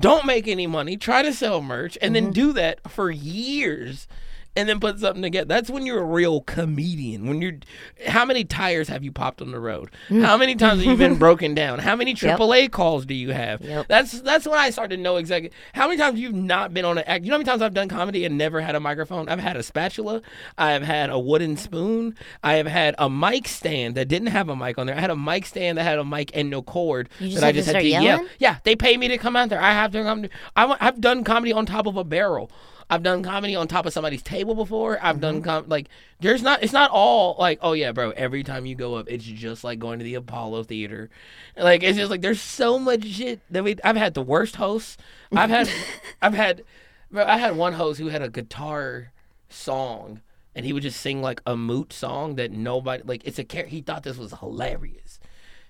don't 0.00 0.26
make 0.26 0.46
any 0.48 0.66
money. 0.66 0.96
Try 0.96 1.22
to 1.22 1.32
sell 1.32 1.60
merch, 1.62 1.96
and 2.02 2.14
Mm-hmm. 2.14 2.24
then 2.24 2.32
do 2.32 2.52
that 2.54 2.90
for 2.90 3.10
years, 3.10 4.06
and 4.56 4.68
then 4.68 4.80
put 4.80 5.00
something 5.00 5.22
together. 5.22 5.46
That's 5.46 5.70
when 5.70 5.84
you're 5.86 6.00
a 6.00 6.04
real 6.04 6.40
comedian. 6.42 7.26
When 7.26 7.42
you're, 7.42 7.58
how 8.06 8.24
many 8.24 8.44
tires 8.44 8.88
have 8.88 9.02
you 9.02 9.12
popped 9.12 9.42
on 9.42 9.50
the 9.50 9.58
road? 9.58 9.90
How 10.08 10.36
many 10.36 10.54
times 10.54 10.82
have 10.82 10.90
you 10.92 10.96
been 10.96 11.18
broken 11.18 11.54
down? 11.54 11.80
How 11.80 11.96
many 11.96 12.14
AAA 12.14 12.70
calls 12.70 13.06
do 13.06 13.14
you 13.14 13.30
have? 13.30 13.60
Yep. 13.62 13.86
That's 13.88 14.20
that's 14.20 14.46
when 14.46 14.58
I 14.58 14.70
started 14.70 14.96
to 14.96 15.02
know 15.02 15.16
exactly 15.16 15.50
how 15.72 15.88
many 15.88 15.98
times 15.98 16.18
you've 16.18 16.34
not 16.34 16.72
been 16.72 16.84
on 16.84 16.98
an 16.98 17.04
act. 17.06 17.24
You 17.24 17.30
know 17.30 17.34
how 17.34 17.38
many 17.38 17.48
times 17.50 17.62
I've 17.62 17.74
done 17.74 17.88
comedy 17.88 18.24
and 18.24 18.38
never 18.38 18.60
had 18.60 18.74
a 18.74 18.80
microphone? 18.80 19.28
I've 19.28 19.40
had 19.40 19.56
a 19.56 19.62
spatula. 19.62 20.22
I 20.56 20.72
have 20.72 20.82
had 20.82 21.10
a 21.10 21.18
wooden 21.18 21.56
spoon. 21.56 22.16
I 22.42 22.54
have 22.54 22.66
had 22.66 22.94
a 22.98 23.10
mic 23.10 23.48
stand 23.48 23.94
that 23.96 24.08
didn't 24.08 24.28
have 24.28 24.48
a 24.48 24.56
mic 24.56 24.78
on 24.78 24.86
there. 24.86 24.96
I 24.96 25.00
had 25.00 25.10
a 25.10 25.16
mic 25.16 25.46
stand 25.46 25.78
that 25.78 25.84
had 25.84 25.98
a 25.98 26.04
mic 26.04 26.30
and 26.34 26.50
no 26.50 26.62
cord. 26.62 27.08
That 27.20 27.44
I 27.44 27.52
just 27.52 27.66
had 27.66 27.80
to 27.80 27.84
yell. 27.86 28.02
yelling? 28.02 28.28
Yeah, 28.38 28.58
they 28.64 28.76
pay 28.76 28.96
me 28.96 29.08
to 29.08 29.18
come 29.18 29.36
out 29.36 29.48
there. 29.48 29.60
I 29.60 29.72
have 29.72 29.92
to 29.92 30.02
come. 30.02 30.26
I, 30.56 30.76
I've 30.80 31.00
done 31.00 31.24
comedy 31.24 31.52
on 31.52 31.66
top 31.66 31.86
of 31.86 31.96
a 31.96 32.04
barrel. 32.04 32.50
I've 32.90 33.02
done 33.02 33.22
comedy 33.22 33.56
on 33.56 33.66
top 33.68 33.86
of 33.86 33.92
somebody's 33.92 34.22
table 34.22 34.54
before. 34.54 34.98
I've 35.02 35.20
done 35.20 35.36
Mm-hmm. 35.36 35.44
com- 35.44 35.68
like 35.68 35.88
there's 36.20 36.42
not. 36.42 36.62
It's 36.62 36.72
not 36.72 36.90
all 36.90 37.36
like 37.38 37.58
oh 37.62 37.72
yeah, 37.72 37.92
bro. 37.92 38.10
Every 38.10 38.42
time 38.42 38.66
you 38.66 38.74
go 38.74 38.94
up, 38.94 39.06
it's 39.08 39.24
just 39.24 39.64
like 39.64 39.78
going 39.78 39.98
to 39.98 40.04
the 40.04 40.14
Apollo 40.14 40.64
Theater. 40.64 41.10
Like 41.56 41.82
it's 41.82 41.96
just 41.98 42.10
like 42.10 42.20
there's 42.20 42.40
so 42.40 42.78
much 42.78 43.04
shit 43.04 43.40
that 43.50 43.64
we. 43.64 43.76
I've 43.82 43.96
had 43.96 44.14
the 44.14 44.22
worst 44.22 44.56
hosts. 44.56 44.96
I've 45.32 45.50
had. 45.50 45.68
I've 46.22 46.34
had. 46.34 46.62
Bro, 47.10 47.24
I 47.26 47.38
had 47.38 47.56
one 47.56 47.74
host 47.74 47.98
who 48.00 48.08
had 48.08 48.22
a 48.22 48.28
guitar 48.28 49.12
song. 49.48 50.20
And 50.56 50.64
he 50.64 50.72
would 50.72 50.84
just 50.84 51.00
sing 51.00 51.20
like 51.20 51.40
a 51.46 51.56
moot 51.56 51.92
song 51.92 52.36
that 52.36 52.52
nobody 52.52 53.02
like. 53.04 53.22
It's 53.24 53.40
a 53.40 53.64
he 53.66 53.80
thought 53.80 54.04
this 54.04 54.16
was 54.16 54.32
hilarious. 54.38 55.18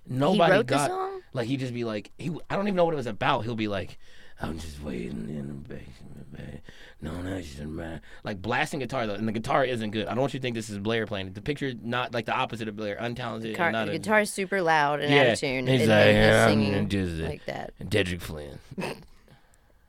Nobody 0.07 0.62
got 0.62 0.90
song? 0.90 1.20
like 1.33 1.46
he'd 1.48 1.61
just 1.61 1.72
be 1.72 1.85
like 1.85 2.11
he 2.18 2.31
I 2.50 2.57
don't 2.57 2.66
even 2.68 2.77
know 2.77 2.85
what 2.85 2.92
it 2.92 2.98
was 2.98 3.07
about. 3.07 3.44
He'll 3.44 3.55
be 3.55 3.68
like, 3.68 3.98
I'm 4.42 4.59
just 4.59 4.83
waiting 4.83 5.29
in 5.29 5.47
the 5.47 5.55
basement, 5.55 6.33
man. 6.33 6.61
No, 7.01 7.23
that's 7.23 7.57
man. 7.59 8.01
Like 8.25 8.42
blasting 8.42 8.81
guitar 8.81 9.07
though, 9.07 9.14
and 9.14 9.29
the 9.29 9.33
guitar 9.33 9.64
isn't 9.64 9.90
good. 9.90 10.07
I 10.07 10.11
don't 10.11 10.20
want 10.20 10.35
you 10.35 10.40
to 10.40 10.42
think 10.42 10.57
this 10.57 10.68
is 10.68 10.79
Blair 10.79 11.07
playing 11.07 11.29
it. 11.29 11.35
The 11.35 11.40
picture 11.40 11.73
not 11.83 12.12
like 12.12 12.27
the 12.27 12.35
opposite 12.35 12.66
of 12.68 12.75
Blair, 12.77 12.97
untalented. 13.01 13.55
Car- 13.57 13.70
not 13.73 13.87
the 13.87 13.92
a, 13.92 13.99
guitar 13.99 14.20
is 14.20 14.31
super 14.33 14.61
loud 14.61 15.01
and 15.01 15.12
Yeah, 15.14 15.20
out 15.20 15.27
of 15.29 15.38
tune, 15.40 15.66
he's 15.68 15.83
and 15.83 15.90
like, 15.90 16.07
"Yeah, 16.14 16.47
I'm 16.49 16.59
he's 16.59 16.66
singing 16.68 16.88
just 16.88 17.20
a- 17.20 17.25
like 17.29 17.44
that. 17.47 17.73
And 17.79 17.90
Dedrick 17.90 18.20
Flynn. 18.20 18.59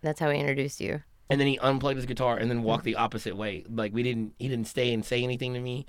That's 0.01 0.19
how 0.19 0.29
he 0.29 0.39
introduced 0.39 0.79
you. 0.79 1.01
and 1.29 1.39
then 1.39 1.47
he 1.47 1.57
unplugged 1.59 1.95
his 1.97 2.05
guitar 2.05 2.37
and 2.37 2.49
then 2.49 2.61
walked 2.61 2.83
the 2.83 2.95
opposite 2.97 3.35
way. 3.35 3.65
Like 3.67 3.93
we 3.93 4.03
didn't, 4.03 4.35
he 4.37 4.47
didn't 4.47 4.67
stay 4.67 4.93
and 4.93 5.03
say 5.03 5.23
anything 5.23 5.53
to 5.55 5.59
me. 5.59 5.87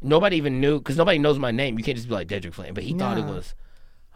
Nobody 0.00 0.36
even 0.36 0.60
knew 0.60 0.78
because 0.78 0.96
nobody 0.96 1.18
knows 1.18 1.38
my 1.38 1.50
name. 1.50 1.78
You 1.78 1.84
can't 1.84 1.96
just 1.96 2.08
be 2.08 2.14
like 2.14 2.28
Dedrick 2.28 2.54
Flynn, 2.54 2.72
but 2.74 2.84
he 2.84 2.94
thought 2.94 3.18
it 3.18 3.26
No. 3.26 3.32
was. 3.34 3.54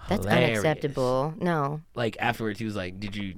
That's 0.09 0.25
hilarious. 0.25 0.61
unacceptable. 0.61 1.35
No, 1.39 1.83
Like 1.95 2.17
afterwards, 2.19 2.59
he 2.59 2.65
was 2.65 2.77
like, 2.77 2.99
"Did 2.99 3.15
you, 3.15 3.35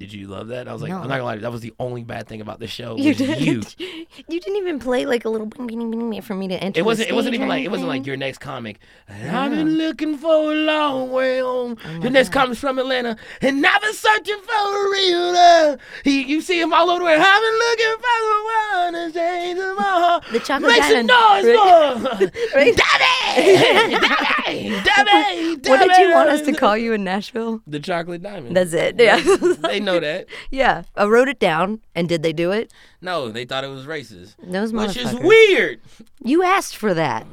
did 0.00 0.12
you 0.12 0.26
love 0.26 0.48
that?" 0.48 0.66
I 0.66 0.72
was 0.72 0.82
like, 0.82 0.90
No. 0.90 0.96
"I'm 0.96 1.02
not 1.08 1.14
gonna 1.18 1.24
lie, 1.24 1.36
that 1.36 1.52
was 1.52 1.60
the 1.60 1.72
only 1.78 2.02
bad 2.02 2.26
thing 2.26 2.40
about 2.40 2.58
the 2.58 2.66
show." 2.66 2.96
you 2.98 3.14
did. 3.14 3.40
you. 3.40 3.62
You 4.28 4.38
didn't 4.40 4.56
even 4.56 4.78
play 4.80 5.06
like 5.06 5.24
a 5.24 5.28
little 5.28 5.46
bing, 5.46 5.66
bing, 5.66 5.90
bing, 5.90 6.10
bing 6.10 6.20
for 6.22 6.34
me 6.34 6.48
to 6.48 6.54
enter. 6.54 6.78
It 6.78 6.84
wasn't. 6.84 7.08
It 7.10 7.14
wasn't 7.14 7.34
even 7.36 7.48
like. 7.48 7.64
It 7.64 7.70
wasn't 7.70 7.88
like 7.88 8.06
your 8.06 8.16
next 8.16 8.38
comic. 8.38 8.80
And 9.08 9.36
I've 9.36 9.50
been 9.52 9.76
looking 9.76 10.16
for 10.18 10.32
a 10.52 10.54
long 10.54 11.10
way 11.10 11.38
home. 11.40 11.76
Oh 11.84 11.90
your 12.00 12.10
next 12.10 12.30
comic's 12.32 12.58
from 12.60 12.78
Atlanta, 12.78 13.16
and 13.40 13.64
I've 13.64 13.80
been 13.80 13.94
searching 13.94 14.38
for 14.42 14.52
a 14.52 14.90
real 14.90 15.32
love. 15.32 15.80
He, 16.04 16.22
you 16.24 16.40
see 16.40 16.60
him 16.60 16.72
all 16.72 16.90
over 16.90 16.98
the 17.00 17.04
way. 17.06 17.14
I've 17.16 17.42
been 17.46 17.58
looking 17.66 17.96
for 18.04 18.18
the 18.26 18.38
one 18.80 18.92
to 18.94 19.18
change 19.18 19.58
my 19.78 19.82
heart. 19.84 20.24
The 20.32 20.40
chocolate 20.40 20.70
Make 20.72 20.82
some 20.84 21.06
diamond. 21.06 21.54
noise 21.54 22.30
for 22.30 22.30
Right. 22.56 22.76
Debbie, 22.76 23.90
Debbie, 23.90 25.56
Debbie. 25.56 25.68
What 25.70 25.80
did 25.88 25.96
you 25.98 26.12
want 26.14 26.30
us 26.30 26.42
to 26.42 26.52
call 26.52 26.76
you 26.76 26.92
in 26.92 27.04
Nashville? 27.04 27.62
The 27.66 27.80
chocolate 27.80 28.22
diamond. 28.22 28.56
That's 28.56 28.72
it. 28.72 28.96
Yeah. 28.98 29.20
they 29.62 29.80
know 29.94 30.00
that. 30.08 30.26
yeah. 30.50 30.82
I 30.96 31.04
wrote 31.06 31.28
it 31.28 31.38
down, 31.38 31.80
and 31.94 32.08
did 32.08 32.22
they 32.22 32.32
do 32.32 32.50
it? 32.52 32.72
No, 33.00 33.30
they 33.30 33.44
thought 33.44 33.64
it 33.64 33.68
was 33.68 33.86
racist, 33.86 34.34
Those 34.42 34.72
which 34.72 34.96
is 34.96 35.08
motherfuckers. 35.08 35.22
weird. 35.24 35.80
You 36.24 36.42
asked 36.42 36.76
for 36.76 36.94
that. 36.94 37.26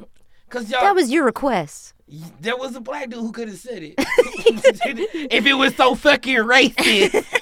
Cause 0.49 0.69
y'all, 0.71 0.81
That 0.81 0.95
was 0.95 1.11
your 1.11 1.25
request. 1.25 1.93
There 2.39 2.55
was 2.55 2.73
a 2.75 2.79
black 2.79 3.09
dude 3.09 3.19
who 3.19 3.31
could 3.33 3.49
have 3.49 3.57
said 3.57 3.83
it. 3.83 3.95
if 3.97 5.45
it 5.45 5.53
was 5.55 5.75
so 5.75 5.93
fucking 5.95 6.37
racist. 6.37 7.25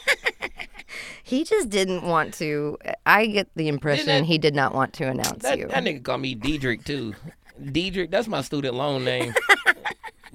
He 1.24 1.44
just 1.44 1.70
didn't 1.72 2.04
want 2.04 2.36
to. 2.36 2.78
I 3.08 3.26
get 3.26 3.48
the 3.56 3.68
impression 3.68 4.06
that- 4.06 4.26
he 4.26 4.38
did 4.38 4.54
not 4.54 4.76
want 4.76 4.94
to 4.94 5.08
announce 5.08 5.42
That, 5.42 5.58
you. 5.58 5.68
that 5.68 5.84
nigga 5.84 6.04
called 6.04 6.22
me 6.22 6.36
Diedrich 6.36 6.84
too. 6.86 7.16
Diedrich, 7.72 8.12
that's 8.12 8.28
my 8.28 8.42
student 8.42 8.76
loan 8.76 9.04
name. 9.04 9.34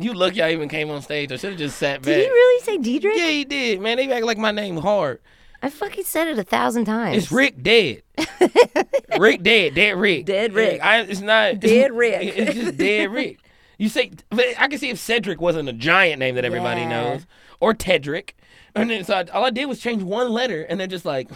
You 0.00 0.12
lucky 0.14 0.42
I 0.42 0.52
even 0.52 0.68
came 0.68 0.90
on 0.90 1.02
stage. 1.02 1.30
I 1.32 1.36
should 1.36 1.50
have 1.50 1.58
just 1.58 1.76
sat 1.78 2.00
back. 2.02 2.06
Did 2.06 2.24
he 2.24 2.30
really 2.30 2.64
say 2.64 2.78
Diedrich? 2.78 3.16
Yeah, 3.16 3.28
he 3.28 3.44
did. 3.44 3.80
Man, 3.80 3.96
they 3.96 4.10
act 4.10 4.24
like 4.24 4.38
my 4.38 4.50
name 4.50 4.76
hard. 4.78 5.20
I 5.62 5.68
fucking 5.70 6.04
said 6.04 6.28
it 6.28 6.38
a 6.38 6.42
thousand 6.44 6.86
times. 6.86 7.16
It's 7.18 7.32
Rick 7.32 7.62
dead. 7.62 8.02
Rick 9.18 9.42
dead. 9.42 9.74
Dead 9.74 9.96
Rick. 9.96 10.24
Dead 10.26 10.54
Rick. 10.54 10.82
I, 10.82 11.00
it's 11.02 11.20
not. 11.20 11.60
Dead 11.60 11.92
Rick. 11.94 12.32
It's 12.36 12.54
just 12.54 12.76
dead 12.76 13.10
Rick. 13.12 13.38
You 13.78 13.88
say, 13.88 14.10
but 14.30 14.44
I 14.58 14.68
can 14.68 14.78
see 14.78 14.90
if 14.90 14.98
Cedric 14.98 15.40
wasn't 15.40 15.68
a 15.68 15.72
giant 15.72 16.18
name 16.18 16.34
that 16.34 16.44
everybody 16.44 16.82
Yeah. 16.82 16.88
knows, 16.88 17.26
or 17.60 17.74
Tedric, 17.74 18.30
and 18.74 18.90
then 18.90 19.04
so 19.04 19.14
I, 19.14 19.24
all 19.32 19.44
I 19.44 19.50
did 19.50 19.66
was 19.66 19.80
change 19.80 20.02
one 20.02 20.30
letter, 20.30 20.62
and 20.62 20.78
they're 20.78 20.86
just 20.86 21.04
like, 21.06 21.30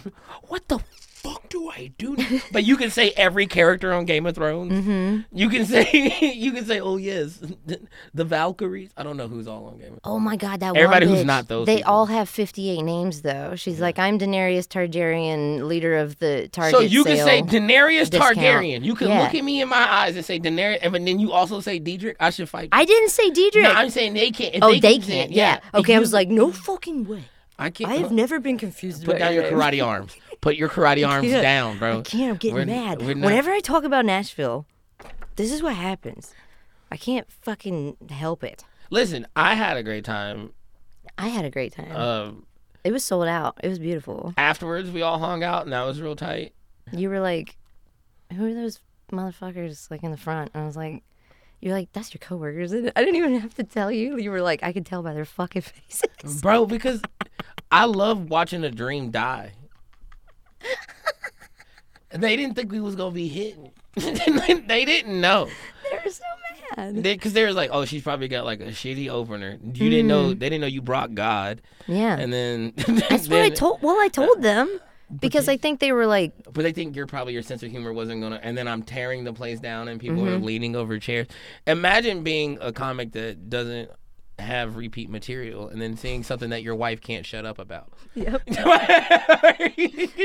what 0.47 0.67
the 0.67 0.79
fuck 1.25 1.49
do 1.49 1.69
I 1.69 1.91
do? 1.97 2.15
now?" 2.15 2.39
but 2.51 2.63
you 2.63 2.77
can 2.77 2.89
say 2.89 3.11
every 3.17 3.47
character 3.47 3.91
on 3.93 4.05
Game 4.05 4.25
of 4.25 4.35
Thrones. 4.35 4.71
Mm-hmm. 4.71 5.37
You 5.37 5.49
can 5.49 5.65
say, 5.65 6.17
you 6.35 6.51
can 6.51 6.65
say, 6.65 6.79
oh 6.79 6.97
yes, 6.97 7.41
the 8.13 8.23
Valkyries. 8.23 8.91
I 8.95 9.03
don't 9.03 9.17
know 9.17 9.27
who's 9.27 9.47
all 9.47 9.65
on 9.67 9.73
Game 9.77 9.81
of. 9.81 9.87
Thrones. 9.87 9.99
Oh 10.05 10.19
my 10.19 10.35
god, 10.37 10.59
that 10.61 10.75
Everybody 10.75 11.05
one 11.07 11.15
who's 11.15 11.23
bitch. 11.23 11.27
not 11.27 11.47
those 11.47 11.65
They 11.65 11.77
people. 11.77 11.91
all 11.93 12.05
have 12.07 12.29
fifty-eight 12.29 12.81
names 12.83 13.21
though. 13.23 13.55
She's 13.55 13.79
like, 13.81 13.99
I'm 13.99 14.17
Daenerys 14.19 14.67
Targaryen, 14.67 15.67
leader 15.67 15.97
of 15.97 16.17
the 16.19 16.47
Target. 16.51 16.75
So 16.75 16.81
you 16.81 17.03
can 17.03 17.17
say 17.17 17.41
Daenerys 17.41 18.09
discount. 18.09 18.37
Targaryen. 18.37 18.83
You 18.83 18.95
can 18.95 19.07
Yeah. 19.09 19.23
look 19.23 19.35
at 19.35 19.43
me 19.43 19.61
in 19.61 19.69
my 19.69 19.91
eyes 19.91 20.15
and 20.15 20.25
say 20.25 20.39
Daenerys, 20.39 20.79
and 20.81 20.93
then 21.07 21.19
you 21.19 21.31
also 21.31 21.59
say 21.59 21.79
Diedrich. 21.79 22.17
I 22.19 22.29
should 22.29 22.49
fight. 22.49 22.69
I 22.71 22.85
didn't 22.85 23.09
say 23.09 23.29
Diedrich. 23.31 23.63
No, 23.63 23.71
I'm 23.71 23.89
saying 23.89 24.13
they 24.13 24.31
can't. 24.31 24.55
oh, 24.61 24.71
they, 24.71 24.99
say 24.99 24.99
can't. 24.99 25.31
Yeah. 25.31 25.55
If 25.73 25.75
Okay, 25.75 25.95
I 25.95 25.99
was 25.99 26.13
like, 26.13 26.29
no 26.29 26.51
fucking 26.51 27.05
way. 27.05 27.23
I 27.57 27.69
can't. 27.69 27.91
I 27.91 27.95
have 27.95 28.11
never 28.11 28.39
been 28.39 28.57
confused. 28.57 29.05
Put 29.05 29.19
down 29.19 29.33
your 29.33 29.43
name. 29.43 29.53
karate 29.53 29.85
arms. 29.85 30.15
Put 30.41 30.55
your 30.57 30.69
karate 30.69 31.07
arms 31.07 31.31
down, 31.31 31.77
bro. 31.77 31.99
I 31.99 32.01
can't. 32.01 32.31
I'm 32.31 32.37
getting 32.37 32.55
We're- 32.55 32.65
mad. 32.65 33.01
we're 33.01 33.13
not- 33.15 33.25
Whenever 33.25 33.51
I 33.51 33.59
talk 33.61 33.83
about 33.83 34.05
Nashville, 34.05 34.65
this 35.37 35.51
is 35.51 35.61
what 35.63 35.75
happens. 35.75 36.33
I 36.91 36.97
can't 36.97 37.29
fucking 37.31 37.97
help 38.09 38.43
it. 38.43 38.63
Listen, 38.89 39.25
I 39.35 39.55
had 39.55 39.77
a 39.77 39.83
great 39.83 40.05
time. 40.05 40.51
I 41.17 41.29
had 41.29 41.45
a 41.45 41.49
great 41.49 41.73
time. 41.73 41.95
Um, 41.95 42.45
it 42.83 42.91
was 42.91 43.03
sold 43.03 43.27
out. 43.27 43.57
It 43.63 43.69
was 43.69 43.79
beautiful. 43.79 44.33
afterwards, 44.37 44.91
we 44.91 45.01
all 45.01 45.17
hung 45.19 45.43
out, 45.43 45.63
and 45.63 45.73
that 45.73 45.83
was 45.83 46.01
real 46.01 46.15
tight. 46.15 46.53
You 46.91 47.09
were 47.09 47.19
like, 47.19 47.57
"Who 48.33 48.45
are 48.45 48.53
those 48.53 48.79
motherfuckers 49.11 49.89
like 49.89 50.03
in 50.03 50.11
the 50.11 50.17
front?" 50.17 50.51
And 50.53 50.63
I 50.63 50.65
was 50.67 50.75
like, 50.77 51.03
"You're 51.61 51.73
like, 51.73 51.91
that's 51.93 52.13
your 52.13 52.19
coworkers." 52.19 52.71
And 52.71 52.91
I 52.95 53.01
didn't 53.01 53.15
even 53.15 53.39
have 53.39 53.55
to 53.55 53.63
tell 53.63 53.91
you. 53.91 54.17
You 54.17 54.31
were 54.31 54.41
like, 54.41 54.63
"I 54.63 54.73
could 54.73 54.85
tell 54.85 55.03
by 55.03 55.13
their 55.13 55.25
fucking 55.25 55.61
faces." 55.61 56.41
Bro, 56.41 56.67
because 56.67 57.01
I 57.71 57.85
love 57.85 58.29
watching 58.29 58.63
a 58.63 58.71
dream 58.71 59.11
die. 59.11 59.53
they 62.09 62.35
didn't 62.35 62.55
think 62.55 62.71
we 62.71 62.79
was 62.79 62.95
gonna 62.95 63.11
be 63.11 63.27
hitting. 63.27 63.71
they 63.95 64.85
didn't 64.85 65.19
know. 65.19 65.47
they 65.91 65.99
were 66.03 66.11
so 66.11 66.23
mad. 66.75 67.01
Because 67.01 67.33
they, 67.33 67.45
was 67.45 67.55
like, 67.55 67.69
oh, 67.71 67.85
she's 67.85 68.01
probably 68.01 68.27
got 68.27 68.45
like 68.45 68.59
a 68.59 68.67
shitty 68.67 69.09
opener. 69.09 69.57
You 69.61 69.89
didn't 69.89 70.07
know. 70.07 70.33
Mm. 70.33 70.39
They 70.39 70.49
didn't 70.49 70.61
know 70.61 70.67
you 70.67 70.81
brought 70.81 71.15
God. 71.15 71.61
Yeah, 71.87 72.17
And 72.17 72.31
then 72.31 72.73
that's 73.09 73.27
what 73.29 73.41
I 73.41 73.49
told. 73.49 73.81
Well, 73.81 73.97
I 73.99 74.07
told 74.07 74.41
them 74.41 74.79
because 75.19 75.47
I 75.47 75.57
think 75.57 75.79
they 75.79 75.91
were 75.91 76.05
like, 76.07 76.33
But 76.51 76.63
they 76.63 76.71
think 76.71 76.95
you're 76.95 77.07
probably 77.07 77.33
your 77.33 77.41
sense 77.43 77.61
of 77.63 77.71
humor 77.71 77.93
wasn't 77.93 78.21
gonna. 78.21 78.39
And 78.41 78.57
then 78.57 78.67
I'm 78.67 78.83
tearing 78.83 79.23
the 79.23 79.33
place 79.33 79.59
down, 79.59 79.87
and 79.87 79.99
people 79.99 80.17
Mm-hmm. 80.17 80.33
are 80.33 80.37
leaning 80.37 80.75
over 80.75 80.97
chairs. 80.99 81.27
Imagine 81.67 82.23
being 82.23 82.57
a 82.61 82.71
comic 82.71 83.11
that 83.13 83.49
doesn't 83.49 83.89
have 84.37 84.75
repeat 84.75 85.09
material, 85.09 85.69
and 85.69 85.81
then 85.81 85.95
seeing 85.95 86.21
something 86.23 86.49
that 86.49 86.61
your 86.61 86.75
wife 86.75 86.99
can't 86.99 87.25
shut 87.25 87.45
up 87.45 87.57
about. 87.57 87.89
"Yep." 88.15 88.41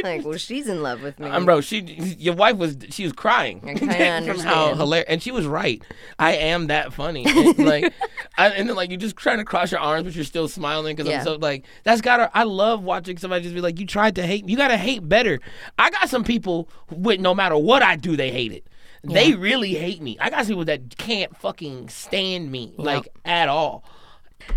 like, 0.02 0.24
well, 0.24 0.36
she's 0.36 0.66
in 0.68 0.82
love 0.82 1.02
with 1.02 1.18
me. 1.18 1.28
Um, 1.28 1.44
bro, 1.44 1.60
she, 1.60 1.80
your 2.18 2.34
wife 2.34 2.56
was, 2.56 2.76
she 2.90 3.04
was 3.04 3.12
crying 3.12 3.60
I 3.68 3.74
kinda 3.74 4.34
from 4.34 4.40
how 4.42 4.74
hilarious, 4.74 5.06
and 5.08 5.22
she 5.22 5.30
was 5.30 5.46
right. 5.46 5.82
I 6.18 6.32
am 6.32 6.66
that 6.68 6.92
funny, 6.92 7.24
and, 7.24 7.58
like, 7.66 7.92
I, 8.36 8.48
and 8.48 8.68
then 8.68 8.76
like 8.76 8.90
you're 8.90 8.98
just 8.98 9.16
trying 9.16 9.38
to 9.38 9.44
cross 9.44 9.70
your 9.70 9.80
arms, 9.80 10.04
but 10.04 10.14
you're 10.14 10.24
still 10.24 10.48
smiling 10.48 10.96
because 10.96 11.08
Yeah. 11.08 11.18
I'm 11.20 11.24
so 11.24 11.34
like 11.36 11.64
that's 11.84 12.00
gotta. 12.00 12.30
I 12.36 12.42
love 12.42 12.82
watching 12.82 13.16
somebody 13.16 13.42
just 13.44 13.54
be 13.54 13.60
like, 13.60 13.78
you 13.78 13.86
tried 13.86 14.16
to 14.16 14.26
hate, 14.26 14.48
you 14.48 14.56
gotta 14.56 14.76
hate 14.76 15.08
better. 15.08 15.40
I 15.78 15.90
got 15.90 16.08
some 16.08 16.24
people 16.24 16.68
with 16.90 17.20
no 17.20 17.34
matter 17.34 17.56
what 17.56 17.82
I 17.82 17.96
do, 17.96 18.16
they 18.16 18.30
hate 18.30 18.52
it. 18.52 18.66
They 19.02 19.32
really 19.34 19.74
hate 19.74 20.02
me. 20.02 20.18
I 20.20 20.28
got 20.28 20.40
some 20.40 20.48
people 20.48 20.64
that 20.66 20.98
can't 20.98 21.34
fucking 21.36 21.88
stand 21.88 22.50
me 22.50 22.74
like 22.76 23.08
at 23.24 23.48
all. 23.48 23.84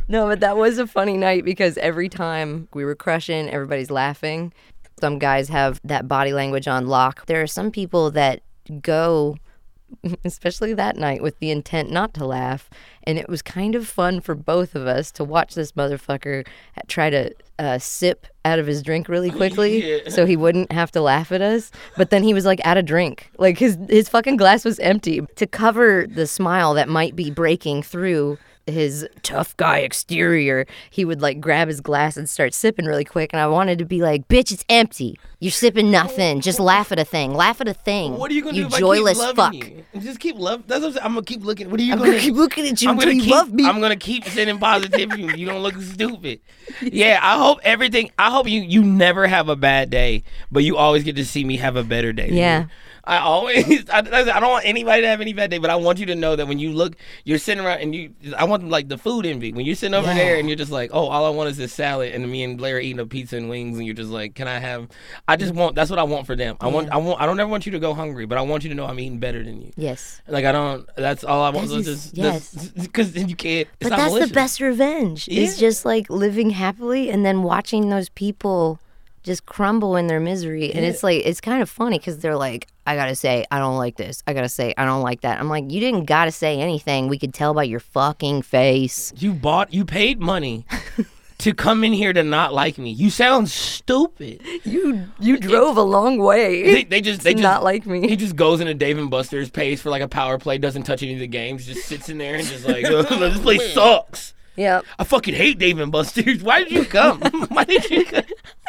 No, 0.07 0.27
but 0.27 0.39
that 0.41 0.57
was 0.57 0.77
a 0.77 0.87
funny 0.87 1.17
night 1.17 1.45
because 1.45 1.77
every 1.77 2.09
time 2.09 2.67
we 2.73 2.85
were 2.85 2.95
crushing, 2.95 3.49
everybody's 3.49 3.91
laughing. 3.91 4.53
Some 4.99 5.19
guys 5.19 5.49
have 5.49 5.79
that 5.83 6.07
body 6.07 6.33
language 6.33 6.67
on 6.67 6.87
lock. 6.87 7.25
There 7.25 7.41
are 7.41 7.47
some 7.47 7.71
people 7.71 8.11
that 8.11 8.41
go, 8.81 9.37
especially 10.25 10.73
that 10.73 10.95
night, 10.97 11.21
with 11.21 11.39
the 11.39 11.51
intent 11.51 11.91
not 11.91 12.13
to 12.15 12.25
laugh. 12.25 12.69
And 13.05 13.17
it 13.17 13.27
was 13.29 13.41
kind 13.41 13.75
of 13.75 13.87
fun 13.87 14.21
for 14.21 14.35
both 14.35 14.75
of 14.75 14.87
us 14.87 15.11
to 15.13 15.23
watch 15.23 15.55
this 15.55 15.73
motherfucker 15.73 16.45
try 16.87 17.09
to 17.09 17.33
uh, 17.59 17.77
sip 17.77 18.27
out 18.45 18.59
of 18.59 18.65
his 18.67 18.81
drink 18.81 19.07
really 19.09 19.29
quickly 19.41 20.01
Yeah. 20.03 20.09
so 20.09 20.25
he 20.25 20.35
wouldn't 20.35 20.71
have 20.71 20.91
to 20.91 21.01
laugh 21.01 21.31
at 21.31 21.41
us. 21.41 21.71
But 21.97 22.09
then 22.09 22.23
he 22.23 22.33
was 22.33 22.45
like 22.45 22.65
out 22.65 22.77
of 22.77 22.85
drink. 22.85 23.29
Like 23.37 23.57
his, 23.57 23.77
his 23.89 24.09
fucking 24.09 24.37
glass 24.37 24.65
was 24.65 24.79
empty. 24.79 25.21
To 25.35 25.45
cover 25.47 26.07
the 26.07 26.27
smile 26.27 26.73
that 26.75 26.89
might 26.89 27.15
be 27.15 27.29
breaking 27.29 27.83
through 27.83 28.37
his 28.65 29.05
tough 29.23 29.57
guy 29.57 29.79
exterior, 29.79 30.65
he 30.89 31.03
would 31.03 31.21
like 31.21 31.41
grab 31.41 31.67
his 31.67 31.81
glass 31.81 32.15
and 32.15 32.29
start 32.29 32.53
sipping 32.53 32.85
really 32.85 33.03
quick. 33.03 33.31
And 33.33 33.41
I 33.41 33.47
wanted 33.47 33.77
to 33.79 33.85
be 33.85 34.01
like, 34.01 34.27
bitch, 34.29 34.53
it's 34.53 34.63
empty. 34.69 35.19
You're 35.41 35.51
sipping 35.51 35.91
nothing. 35.91 36.39
Just 36.39 36.61
laugh 36.61 36.89
at 36.93 36.97
a 36.99 37.03
thing. 37.03 37.33
Laugh 37.33 37.59
at 37.59 37.67
a 37.67 37.73
thing. 37.73 38.17
What 38.17 38.31
are 38.31 38.33
you 38.33 38.41
gonna 38.41 38.55
you 38.55 38.63
do 38.63 38.67
if 38.73 38.79
joyless 38.79 39.19
I 39.19 39.27
keep 39.27 39.35
fuck. 39.35 39.53
loving 39.53 39.83
you? 39.93 39.99
Just 39.99 40.19
keep 40.21 40.37
love. 40.37 40.63
That's 40.67 40.79
what 40.79 40.87
I'm, 40.87 40.93
saying. 40.93 41.05
I'm 41.05 41.13
gonna 41.15 41.25
keep 41.25 41.43
looking. 41.43 41.69
What 41.69 41.77
are 41.81 41.83
you 41.83 41.91
I'm 41.91 41.99
gonna, 41.99 42.11
gonna 42.11 42.21
keep 42.21 42.35
looking 42.35 42.65
at 42.69 42.81
you 42.81 42.92
I'm 42.93 42.99
until 42.99 43.11
gonna 43.11 43.15
you 43.17 43.23
keep, 43.23 43.31
love 43.31 43.53
me. 43.53 43.65
I'm 43.65 43.81
gonna 43.81 43.95
keep 43.95 44.25
sending 44.25 44.57
positivity. 44.57 45.23
you 45.39 45.45
don't 45.45 45.61
look 45.63 45.75
stupid. 45.81 46.39
Yeah, 46.81 47.19
I 47.21 47.37
hope 47.37 47.59
everything. 47.63 48.11
I 48.17 48.29
hope 48.31 48.47
you 48.47 48.61
you 48.61 48.83
never 48.83 49.27
have 49.27 49.49
a 49.49 49.55
bad 49.55 49.89
day, 49.89 50.23
but 50.51 50.63
you 50.63 50.77
always 50.77 51.03
get 51.03 51.15
to 51.17 51.25
see 51.25 51.43
me 51.43 51.57
have 51.57 51.75
a 51.75 51.83
better 51.83 52.13
day. 52.13 52.29
Yeah. 52.31 52.65
I 53.05 53.17
always, 53.17 53.89
I, 53.89 53.97
I 53.99 54.01
don't 54.39 54.49
want 54.49 54.65
anybody 54.65 55.01
to 55.01 55.07
have 55.09 55.19
any 55.19 55.33
bad 55.33 55.51
day, 55.51 55.57
but 55.57 55.69
I 55.69 55.75
want 55.75 55.99
you 55.99 56.05
to 56.05 56.15
know 56.15 56.35
that 56.37 56.47
when 56.47 56.57
you 56.57 56.71
look, 56.71 56.95
you're 57.25 57.37
sitting 57.37 57.63
around 57.63 57.79
and 57.81 57.93
you, 57.93 58.13
I 58.37 58.45
want 58.45 58.69
like 58.69 58.87
the 58.87 58.97
food 58.97 59.25
envy. 59.25 59.51
When 59.51 59.65
you're 59.65 59.75
sitting 59.75 59.93
over 59.93 60.07
Yeah. 60.07 60.13
there 60.13 60.35
and 60.37 60.47
you're 60.47 60.55
just 60.55 60.71
like, 60.71 60.91
oh, 60.93 61.07
all 61.07 61.25
I 61.25 61.29
want 61.29 61.49
is 61.49 61.57
this 61.57 61.73
salad, 61.73 62.13
and 62.13 62.31
me 62.31 62.43
and 62.43 62.57
Blair 62.57 62.77
are 62.77 62.79
eating 62.79 62.99
a 62.99 63.05
pizza 63.05 63.35
and 63.35 63.49
wings, 63.49 63.77
and 63.77 63.85
you're 63.85 63.93
just 63.95 64.09
like, 64.09 64.35
can 64.35 64.47
I 64.47 64.59
have? 64.59 64.87
I 65.27 65.35
just 65.35 65.53
want. 65.53 65.75
That's 65.75 65.89
what 65.89 65.99
I 65.99 66.03
want 66.03 66.25
for 66.27 66.35
them. 66.37 66.55
I 66.61 66.67
want. 66.67 66.89
I 66.91 66.97
want. 66.97 67.19
I 67.21 67.25
don't 67.25 67.39
ever 67.39 67.49
want 67.49 67.65
you 67.65 67.73
to 67.73 67.79
go 67.79 67.93
hungry, 67.93 68.25
but 68.25 68.37
I 68.37 68.41
want 68.41 68.63
you 68.63 68.69
to 68.69 68.75
know 68.75 68.85
I'm 68.85 68.99
eating 68.99 69.19
better 69.19 69.43
than 69.43 69.61
you. 69.61 69.71
Yes. 69.75 70.21
Like 70.27 70.45
I 70.45 70.51
don't. 70.53 70.87
That's 70.95 71.23
all 71.25 71.41
I 71.43 71.49
want. 71.49 71.69
That 71.69 71.79
is- 71.79 71.85
just 72.11 72.17
yes. 72.17 72.69
because 72.69 73.11
then 73.13 73.27
you 73.27 73.35
can't. 73.35 73.67
It's 73.79 73.89
But 73.89 73.89
not 73.89 73.97
that's 73.97 74.09
malicious. 74.11 74.29
the 74.29 74.33
best 74.35 74.61
revenge. 74.61 75.27
Is 75.27 75.55
Yeah. 75.61 75.67
just 75.67 75.83
like 75.83 76.09
living 76.09 76.51
happily 76.51 77.09
and 77.09 77.25
then 77.25 77.43
watching 77.43 77.89
those 77.89 78.07
people 78.09 78.79
just 79.23 79.45
crumble 79.45 79.95
in 79.95 80.07
their 80.07 80.19
misery. 80.19 80.71
And 80.73 80.85
it's 80.85 81.03
like 81.03 81.25
it's 81.25 81.41
kind 81.41 81.61
of 81.61 81.69
funny 81.69 81.97
because 81.97 82.19
they're 82.19 82.35
like, 82.35 82.67
I 82.85 82.95
gotta 82.95 83.15
say, 83.15 83.45
I 83.49 83.59
don't 83.59 83.77
like 83.77 83.95
this. 83.95 84.21
I 84.27 84.33
gotta 84.33 84.49
say, 84.49 84.73
I 84.77 84.85
don't 84.85 85.01
like 85.01 85.21
that. 85.21 85.39
I'm 85.39 85.49
like, 85.49 85.71
you 85.71 85.79
didn't 85.79 86.05
gotta 86.05 86.31
say 86.31 86.59
anything. 86.59 87.07
We 87.07 87.17
could 87.17 87.33
tell 87.33 87.53
by 87.53 87.63
your 87.63 87.79
fucking 87.79 88.43
face. 88.43 89.13
You 89.17 89.33
bought. 89.33 89.73
You 89.73 89.85
paid 89.85 90.19
money. 90.19 90.65
To 91.39 91.53
come 91.53 91.83
in 91.83 91.91
here 91.91 92.13
to 92.13 92.23
not 92.23 92.53
like 92.53 92.77
me, 92.77 92.91
you 92.91 93.09
sound 93.09 93.49
stupid. 93.49 94.39
You 94.63 95.09
you 95.19 95.35
drove 95.35 95.75
a 95.75 95.81
long 95.81 96.19
way. 96.19 96.63
They, 96.63 96.83
they 96.85 97.01
just 97.01 97.21
they 97.21 97.31
to 97.31 97.41
just 97.41 97.43
not 97.43 97.63
like 97.65 97.85
me. 97.85 98.07
He 98.07 98.15
just 98.15 98.37
goes 98.37 98.61
into 98.61 98.73
Dave 98.73 98.97
and 98.97 99.09
Buster's, 99.09 99.49
pays 99.49 99.81
for 99.81 99.89
like 99.89 100.01
a 100.01 100.07
power 100.07 100.37
play, 100.37 100.57
doesn't 100.57 100.83
touch 100.83 101.03
any 101.03 101.15
of 101.15 101.19
the 101.19 101.27
games, 101.27 101.65
just 101.65 101.85
sits 101.85 102.07
in 102.07 102.17
there 102.17 102.35
and 102.35 102.47
just 102.47 102.65
like 102.65 102.83
this 102.85 103.39
place 103.41 103.73
sucks. 103.73 104.33
Yep. 104.55 104.85
I 104.99 105.03
fucking 105.03 105.33
hate 105.33 105.57
Dave 105.57 105.79
and 105.79 105.91
Buster's. 105.91 106.43
Why 106.43 106.63
did 106.63 106.71
you 106.71 106.85
come? 106.85 107.19
Why 107.49 107.63
did 107.63 107.89
you 107.89 108.05
come? 108.05 108.23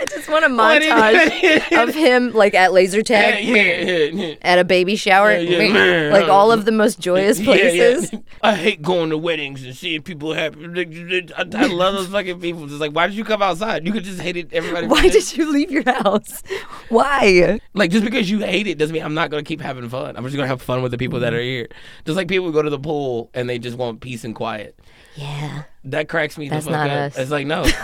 I 0.05 0.07
just 0.17 0.29
want 0.29 0.45
a 0.45 0.49
montage 0.49 1.83
of 1.83 1.95
him 1.95 2.33
like 2.33 2.55
at 2.55 2.73
laser 2.73 3.03
tag. 3.03 4.39
At 4.43 4.59
a 4.59 4.65
baby 4.65 4.97
shower, 4.97 5.41
like 5.41 6.29
all 6.29 6.53
of 6.53 6.65
the 6.65 6.73
most 6.73 7.01
joyous 7.01 7.41
places. 7.43 8.13
I 8.43 8.55
hate 8.55 8.83
going 8.83 9.11
to 9.11 9.19
weddings 9.19 9.65
and 9.65 9.75
seeing 9.75 10.03
people 10.03 10.35
happy. 10.35 10.65
I, 11.37 11.43
I 11.43 11.67
love 11.67 11.95
those 11.95 12.09
fucking 12.09 12.41
people. 12.41 12.67
Just 12.67 12.81
like, 12.81 12.93
why 12.93 13.07
did 13.07 13.17
you 13.17 13.25
come 13.25 13.41
outside? 13.41 13.87
You 13.87 13.93
could 13.93 14.05
just 14.05 14.21
hate 14.21 14.37
it. 14.37 14.53
Everybody. 14.53 14.87
Why 14.87 15.09
did 15.09 15.37
you 15.37 15.51
leave 15.51 15.71
your 15.71 15.85
house? 15.85 16.43
Why? 16.91 17.61
Like 17.73 17.91
just 17.91 18.05
because 18.05 18.31
you 18.31 18.41
hate 18.41 18.67
it 18.67 18.77
doesn't 18.77 18.93
mean 18.93 19.03
I'm 19.03 19.15
not 19.15 19.31
gonna 19.31 19.43
keep 19.43 19.61
having 19.61 19.89
fun. 19.89 20.17
I'm 20.17 20.25
just 20.25 20.37
gonna 20.37 20.49
have 20.49 20.61
fun 20.61 20.83
with 20.83 20.93
the 20.93 20.99
people 20.99 21.21
that 21.21 21.33
mm-hmm. 21.33 21.41
are 21.41 21.43
here. 21.43 21.69
Just 22.05 22.17
like 22.17 22.29
people 22.29 22.47
who 22.47 22.53
go 22.53 22.63
to 22.63 22.71
the 22.71 22.79
pool 22.79 23.31
and 23.33 23.49
they 23.49 23.59
just 23.59 23.79
want 23.79 24.01
peace 24.01 24.25
and 24.25 24.35
quiet. 24.35 24.79
Yeah. 25.15 25.65
That 25.87 26.09
cracks 26.09 26.39
me 26.39 26.49
That's 26.49 26.65
not 26.65 26.89
up. 26.89 27.13
us. 27.13 27.19
It's 27.19 27.31
like 27.31 27.47
no, 27.47 27.63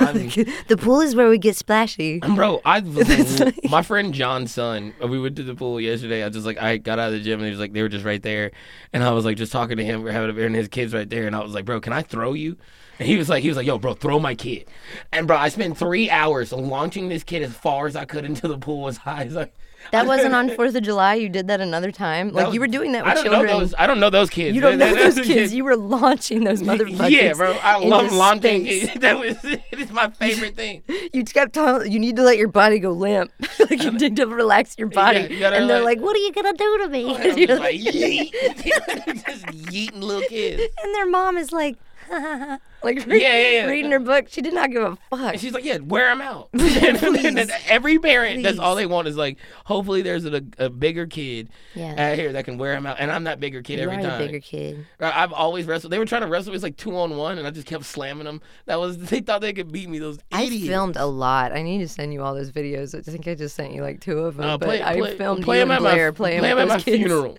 the 0.68 0.76
pool 0.80 1.00
is 1.02 1.14
where 1.14 1.28
we 1.28 1.36
get 1.36 1.54
splashy. 1.54 2.18
bro. 2.34 2.62
I 2.64 2.80
was 2.80 3.40
like, 3.40 3.56
my 3.70 3.82
friend 3.82 4.14
John's 4.14 4.52
son. 4.52 4.94
uh, 5.02 5.06
We 5.06 5.20
went 5.20 5.36
to 5.36 5.42
the 5.42 5.54
pool 5.54 5.78
yesterday. 5.80 6.24
I 6.24 6.30
just 6.30 6.46
like 6.46 6.56
I 6.58 6.78
got 6.78 6.98
out 6.98 7.08
of 7.08 7.12
the 7.12 7.20
gym 7.20 7.40
and 7.40 7.44
he 7.46 7.50
was 7.50 7.60
like 7.60 7.72
they 7.74 7.82
were 7.82 7.88
just 7.90 8.04
right 8.06 8.22
there, 8.22 8.52
and 8.94 9.04
I 9.04 9.10
was 9.12 9.24
like 9.26 9.36
just 9.36 9.52
talking 9.52 9.76
to 9.76 9.84
him. 9.84 10.02
We 10.02 10.08
are 10.10 10.12
having 10.14 10.30
a 10.30 10.32
beer 10.32 10.46
and 10.46 10.54
his 10.56 10.68
kids 10.68 10.94
right 10.94 11.08
there, 11.10 11.26
and 11.26 11.36
I 11.36 11.40
was 11.42 11.52
like, 11.54 11.66
bro, 11.66 11.80
can 11.80 11.92
I 11.92 12.00
throw 12.02 12.32
you? 12.32 12.56
And 12.98 13.06
he 13.08 13.16
was 13.16 13.28
like, 13.28 13.42
he 13.42 13.48
was 13.48 13.56
like, 13.56 13.66
yo, 13.66 13.78
bro, 13.78 13.94
throw 13.94 14.18
my 14.18 14.34
kid. 14.34 14.66
And 15.12 15.26
bro, 15.26 15.36
I 15.36 15.48
spent 15.48 15.76
three 15.78 16.08
hours 16.10 16.52
launching 16.52 17.08
this 17.08 17.22
kid 17.22 17.42
as 17.42 17.52
far 17.54 17.86
as 17.86 17.96
I 17.96 18.04
could 18.06 18.24
into 18.24 18.46
the 18.48 18.58
pool, 18.58 18.88
as 18.88 18.96
high 18.98 19.24
as 19.24 19.36
I. 19.36 19.50
That 19.92 20.06
wasn't 20.06 20.34
on 20.34 20.50
Fourth 20.56 20.74
of 20.74 20.82
July. 20.82 21.14
You 21.14 21.28
did 21.28 21.48
that 21.48 21.60
another 21.60 21.90
time. 21.90 22.30
Like 22.32 22.46
was- 22.46 22.54
you 22.54 22.60
were 22.60 22.68
doing 22.68 22.92
that 22.92 23.04
I 23.04 23.08
with 23.08 23.14
don't 23.16 23.24
children. 23.24 23.46
know 23.46 23.60
those. 23.60 23.74
I 23.78 23.86
don't 23.86 23.98
know 24.00 24.10
those 24.10 24.30
kids. 24.30 24.54
You 24.54 24.60
don't 24.60 24.78
know 24.78 24.94
those 24.94 25.14
kids. 25.26 25.52
You 25.54 25.64
were 25.64 25.76
launching 25.76 26.44
those 26.44 26.62
motherfuckers. 26.62 27.10
Yeah, 27.10 27.32
bro. 27.34 27.52
I 27.62 27.78
love 27.78 28.12
launching. 28.12 28.64
That 29.00 29.18
was 29.18 29.36
it 29.44 29.62
is 29.72 29.90
my 29.90 30.08
favorite 30.10 30.54
thing. 30.54 30.82
You 31.12 31.24
kept 31.24 31.54
telling 31.54 31.90
you 31.90 31.98
need 31.98 32.16
to 32.16 32.22
let 32.22 32.36
your 32.38 32.48
body 32.48 32.78
go 32.78 32.92
limp. 32.92 33.32
like 33.58 33.82
you 33.82 33.90
need 33.92 34.16
to 34.16 34.26
relax 34.26 34.76
your 34.78 34.88
body. 34.88 35.20
Yeah, 35.30 35.50
you 35.50 35.56
and 35.56 35.68
they're 35.70 35.78
like- 35.82 35.98
like, 35.98 36.04
"What 36.04 36.14
are 36.14 36.20
you 36.20 36.32
gonna 36.32 36.52
do 36.52 36.78
to 36.78 36.88
me?" 36.88 37.14
I'm 37.14 37.20
And 37.30 37.38
you're 37.38 37.46
just 37.48 37.60
like- 37.60 37.74
like 37.84 37.94
yeet, 37.94 39.24
just 39.26 39.46
yeeting 39.46 40.02
little 40.02 40.22
kids. 40.28 40.62
and 40.82 40.94
their 40.94 41.06
mom 41.06 41.36
is 41.36 41.52
like, 41.52 41.76
like 42.82 43.06
re- 43.06 43.20
Yeah, 43.22 43.38
yeah, 43.42 43.50
yeah. 43.50 43.66
reading 43.66 43.90
her 43.92 43.98
book. 44.00 44.26
She 44.28 44.40
did 44.42 44.52
not 44.54 44.70
give 44.70 44.82
a 44.82 44.96
fuck. 45.10 45.32
And 45.32 45.40
she's 45.40 45.52
like, 45.52 45.64
yeah, 45.64 45.78
wear 45.78 46.06
them 46.06 46.20
out. 46.20 46.48
and 46.52 47.36
then 47.36 47.50
every 47.68 47.98
parent, 47.98 48.42
that's 48.42 48.58
all 48.58 48.74
they 48.74 48.86
want 48.86 49.06
is 49.08 49.16
like, 49.16 49.38
hopefully 49.64 50.02
there's 50.02 50.24
a, 50.24 50.42
a 50.58 50.68
bigger 50.70 51.06
kid 51.06 51.48
Yeah. 51.74 52.10
out 52.12 52.18
here 52.18 52.32
that 52.32 52.44
can 52.44 52.58
wear 52.58 52.74
them 52.74 52.86
out. 52.86 52.96
And 52.98 53.10
I'm 53.12 53.24
that 53.24 53.38
bigger 53.40 53.62
kid 53.62 53.78
you 53.78 53.84
every 53.88 53.96
are 54.04 54.08
time. 54.08 54.18
bigger 54.18 54.40
kid. 54.40 54.86
I've 54.98 55.32
always 55.32 55.66
wrestled. 55.66 55.92
They 55.92 55.98
were 55.98 56.04
trying 56.06 56.22
to 56.22 56.28
wrestle. 56.28 56.50
It 56.52 56.56
was 56.56 56.62
like 56.62 56.76
two 56.76 56.96
on 56.96 57.16
one, 57.16 57.38
and 57.38 57.46
I 57.46 57.50
just 57.50 57.66
kept 57.66 57.84
slamming 57.84 58.24
them. 58.24 58.40
That 58.66 58.80
was 58.80 58.98
they 58.98 59.20
thought 59.20 59.40
they 59.40 59.52
could 59.52 59.70
beat 59.70 59.88
me. 59.88 59.98
Those 59.98 60.18
idiots. 60.32 60.64
I 60.64 60.68
filmed 60.68 60.96
a 60.96 61.06
lot. 61.06 61.52
I 61.52 61.62
need 61.62 61.78
to 61.78 61.88
send 61.88 62.12
you 62.12 62.22
all 62.22 62.34
those 62.34 62.50
videos. 62.50 62.98
I 62.98 63.02
think 63.02 63.28
I 63.28 63.34
just 63.34 63.54
sent 63.54 63.72
you 63.72 63.82
like 63.82 64.00
two 64.00 64.18
of 64.18 64.36
them. 64.36 64.46
Uh, 64.48 64.58
but 64.58 64.66
play, 64.66 64.82
I 64.82 65.16
filmed 65.16 65.44
play 65.44 65.58
you 65.58 65.62
them 65.66 65.70
and 65.70 65.80
Blair 65.80 66.10
my, 66.10 66.16
playing 66.16 66.40
play 66.40 66.54
with 66.54 66.58
them 66.58 66.70
at 66.70 66.76
my 66.76 66.80
kids. 66.82 66.96
funeral. 66.98 67.38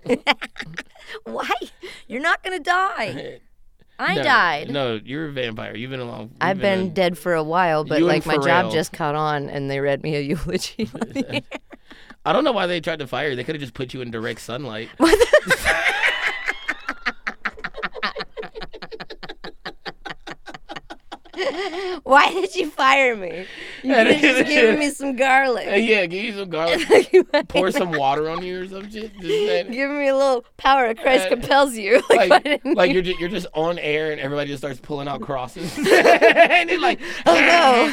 Why? 1.26 1.50
You're 2.08 2.22
not 2.22 2.42
gonna 2.44 2.60
die. 2.60 3.40
I 4.02 4.16
No, 4.16 4.24
died. 4.24 4.70
No, 4.70 5.00
you're 5.04 5.28
a 5.28 5.32
vampire. 5.32 5.76
You've 5.76 5.92
been 5.92 6.00
along. 6.00 6.32
I've 6.42 6.60
been 6.60 6.88
a- 6.88 6.90
dead 6.90 7.18
for 7.18 7.34
a 7.36 7.44
while, 7.44 7.84
but 7.84 8.00
You 8.00 8.06
like 8.06 8.26
my 8.26 8.38
job 8.38 8.72
just 8.72 8.92
caught 8.92 9.16
on, 9.16 9.50
and 9.50 9.70
they 9.70 9.80
read 9.80 10.02
me 10.04 10.16
a 10.16 10.20
eulogy. 10.34 10.90
on 10.94 11.10
the 11.10 11.36
air. 11.36 11.42
I 12.26 12.34
don't 12.34 12.44
know 12.44 12.52
why 12.52 12.68
they 12.68 12.80
tried 12.82 13.00
to 13.00 13.08
fire 13.08 13.30
you. 13.30 13.36
They 13.36 13.44
could 13.44 13.56
have 13.56 13.62
just 13.62 13.74
put 13.74 13.94
you 13.94 14.02
in 14.02 14.12
direct 14.12 14.42
sunlight. 14.42 14.90
Why 22.04 22.32
did 22.32 22.56
you 22.56 22.70
fire 22.70 23.16
me? 23.16 23.46
You 23.84 23.94
could 23.94 24.08
have 24.08 24.22
just 24.22 24.46
given 24.50 24.80
me 24.80 24.90
some 24.92 25.10
Uh, 25.10 25.14
garlic. 25.14 25.66
yeah, 25.68 26.06
give 26.06 26.24
you 26.24 26.34
some 26.38 26.50
garlic. 26.50 26.82
Pour 27.50 27.72
some 27.72 27.92
water 27.92 28.30
on 28.30 28.44
you 28.44 28.62
or 28.62 28.68
some 28.68 28.90
shit. 28.90 29.12
Give 29.20 29.90
me 29.92 30.08
a 30.08 30.16
little 30.16 30.46
power 30.58 30.86
of 30.86 30.98
Christ 30.98 31.26
Uh, 31.28 31.30
compels 31.30 31.76
you. 31.76 32.02
Like, 32.10 32.30
like, 32.30 32.62
like 32.66 32.88
you- 32.90 32.94
you're 32.96 33.02
just, 33.04 33.20
you're 33.20 33.30
just 33.30 33.48
on 33.54 33.78
air 33.80 34.12
and 34.12 34.20
everybody 34.22 34.50
just 34.50 34.62
starts 34.62 34.80
pulling 34.80 35.08
out 35.08 35.22
crosses 35.22 35.76
and 35.78 36.70
you're 36.70 36.80
like 36.82 37.00
Oh 37.26 37.34
no. 37.34 37.92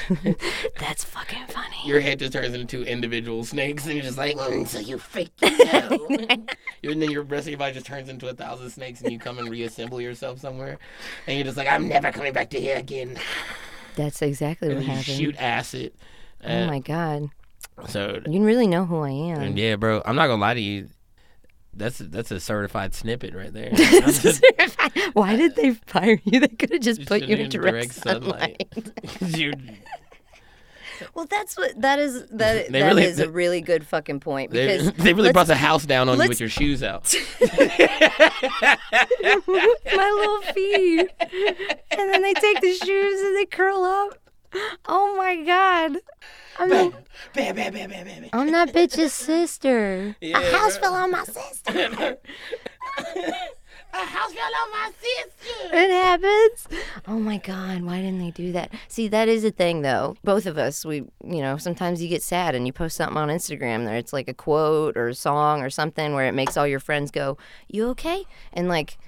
That's 0.78 1.04
fucking 1.04 1.46
funny. 1.48 1.76
your 1.84 2.00
head 2.00 2.18
just 2.18 2.32
turns 2.32 2.54
into 2.54 2.82
individual 2.84 3.44
snakes 3.44 3.84
and 3.86 3.94
you're 3.94 4.02
just 4.04 4.18
like 4.18 4.36
mm, 4.36 4.66
so 4.66 4.78
you 4.78 4.98
fake 4.98 5.30
know. 5.42 6.08
and 6.82 7.00
then 7.02 7.10
your 7.10 7.22
rest 7.22 7.46
of 7.46 7.50
your 7.50 7.58
body 7.58 7.74
just 7.74 7.86
turns 7.86 8.08
into 8.08 8.28
a 8.28 8.34
thousand 8.34 8.70
snakes 8.70 9.00
and 9.00 9.12
you 9.12 9.18
come 9.18 9.38
and 9.38 9.48
reassemble 9.48 10.00
yourself 10.00 10.38
somewhere 10.40 10.78
and 11.26 11.36
you're 11.36 11.44
just 11.44 11.56
like 11.56 11.68
I'm 11.68 11.88
never 11.88 12.10
coming 12.12 12.32
back 12.32 12.50
to 12.50 12.60
here 12.60 12.76
again 12.76 13.16
That's 13.96 14.22
exactly 14.22 14.68
what 14.68 14.76
and 14.78 14.84
you 14.86 14.90
happened. 14.90 15.04
shoot 15.16 15.36
acid 15.38 15.92
Oh 16.44 16.66
my 16.66 16.78
god. 16.80 17.28
so 17.88 18.20
You 18.26 18.42
really 18.44 18.66
know 18.66 18.84
who 18.84 19.00
I 19.00 19.10
am. 19.10 19.56
yeah 19.56 19.76
bro 19.76 20.02
I'm 20.04 20.16
not 20.16 20.26
gonna 20.26 20.40
lie 20.42 20.54
to 20.54 20.60
you 20.60 20.88
that's 21.74 21.98
that's 21.98 22.30
a 22.30 22.38
certified 22.40 22.94
snippet 22.94 23.34
right 23.34 23.52
there 23.52 23.70
just- 23.74 24.44
Why 25.14 25.36
did 25.36 25.56
they 25.56 25.70
fire 25.86 26.20
you? 26.24 26.40
They 26.40 26.48
could 26.48 26.70
have 26.72 26.80
just 26.82 27.00
You 27.00 27.06
put 27.06 27.22
you 27.22 27.36
in 27.36 27.48
direct, 27.48 27.72
direct 27.72 27.94
sunlight. 27.94 28.66
sunlight. 29.20 29.78
well, 31.14 31.26
that's 31.26 31.56
what 31.56 31.80
that 31.80 31.98
is. 31.98 32.26
That 32.30 32.70
They 32.70 32.80
that 32.80 32.86
really- 32.88 33.04
is 33.04 33.18
a 33.20 33.30
really 33.30 33.60
good 33.60 33.86
fucking 33.86 34.20
point 34.20 34.50
because 34.50 34.92
they 34.92 35.14
really 35.14 35.32
brought 35.32 35.46
the 35.48 35.54
house 35.56 35.84
down 35.86 36.08
on 36.08 36.20
you 36.20 36.28
with 36.28 36.40
your 36.40 36.48
shoes 36.48 36.82
out. 36.82 37.14
my 37.40 38.78
little 39.96 40.42
feet, 40.52 41.10
and 41.90 42.12
then 42.12 42.22
they 42.22 42.34
take 42.34 42.60
the 42.60 42.74
shoes 42.74 43.20
and 43.22 43.36
they 43.36 43.46
curl 43.46 43.82
up. 43.82 44.18
Oh 44.86 45.16
my 45.16 45.36
god. 45.44 45.98
I'm, 46.58 46.68
the, 46.68 46.92
Bam, 47.34 47.56
bam, 47.56 47.72
bam, 47.72 47.90
bam, 47.90 48.04
bam. 48.06 48.28
I'm 48.32 48.52
that 48.52 48.72
bitch's 48.72 49.12
sister. 49.14 50.16
Yeah, 50.20 50.38
a 50.40 50.56
house 50.56 50.76
fell 50.76 50.94
on 50.94 51.10
my 51.10 51.24
sister. 51.24 52.18
A 53.94 54.06
house 54.06 54.32
fell 54.32 54.44
on 54.44 54.70
my 54.70 54.90
sister. 54.98 55.76
It 55.76 55.90
happens. 55.90 56.68
Oh 57.06 57.18
my 57.18 57.38
god, 57.38 57.82
why 57.82 58.00
didn't 58.00 58.20
they 58.20 58.30
do 58.30 58.52
that? 58.52 58.72
See, 58.88 59.08
that 59.08 59.28
is 59.28 59.44
a 59.44 59.50
thing 59.50 59.82
though. 59.82 60.16
Both 60.24 60.46
of 60.46 60.56
us, 60.58 60.84
we, 60.84 61.04
you 61.24 61.42
know, 61.42 61.56
sometimes 61.56 62.02
you 62.02 62.08
get 62.08 62.22
sad 62.22 62.54
and 62.54 62.66
you 62.66 62.72
post 62.72 62.96
something 62.96 63.16
on 63.16 63.28
Instagram 63.28 63.84
there 63.84 63.96
it's 63.96 64.12
like 64.12 64.28
a 64.28 64.34
quote 64.34 64.96
or 64.96 65.08
a 65.08 65.14
song 65.14 65.62
or 65.62 65.70
something 65.70 66.14
where 66.14 66.26
it 66.26 66.32
makes 66.32 66.56
all 66.56 66.66
your 66.66 66.80
friends 66.80 67.10
go, 67.10 67.36
"You 67.68 67.88
okay?" 67.90 68.24
And 68.52 68.68
like 68.68 68.98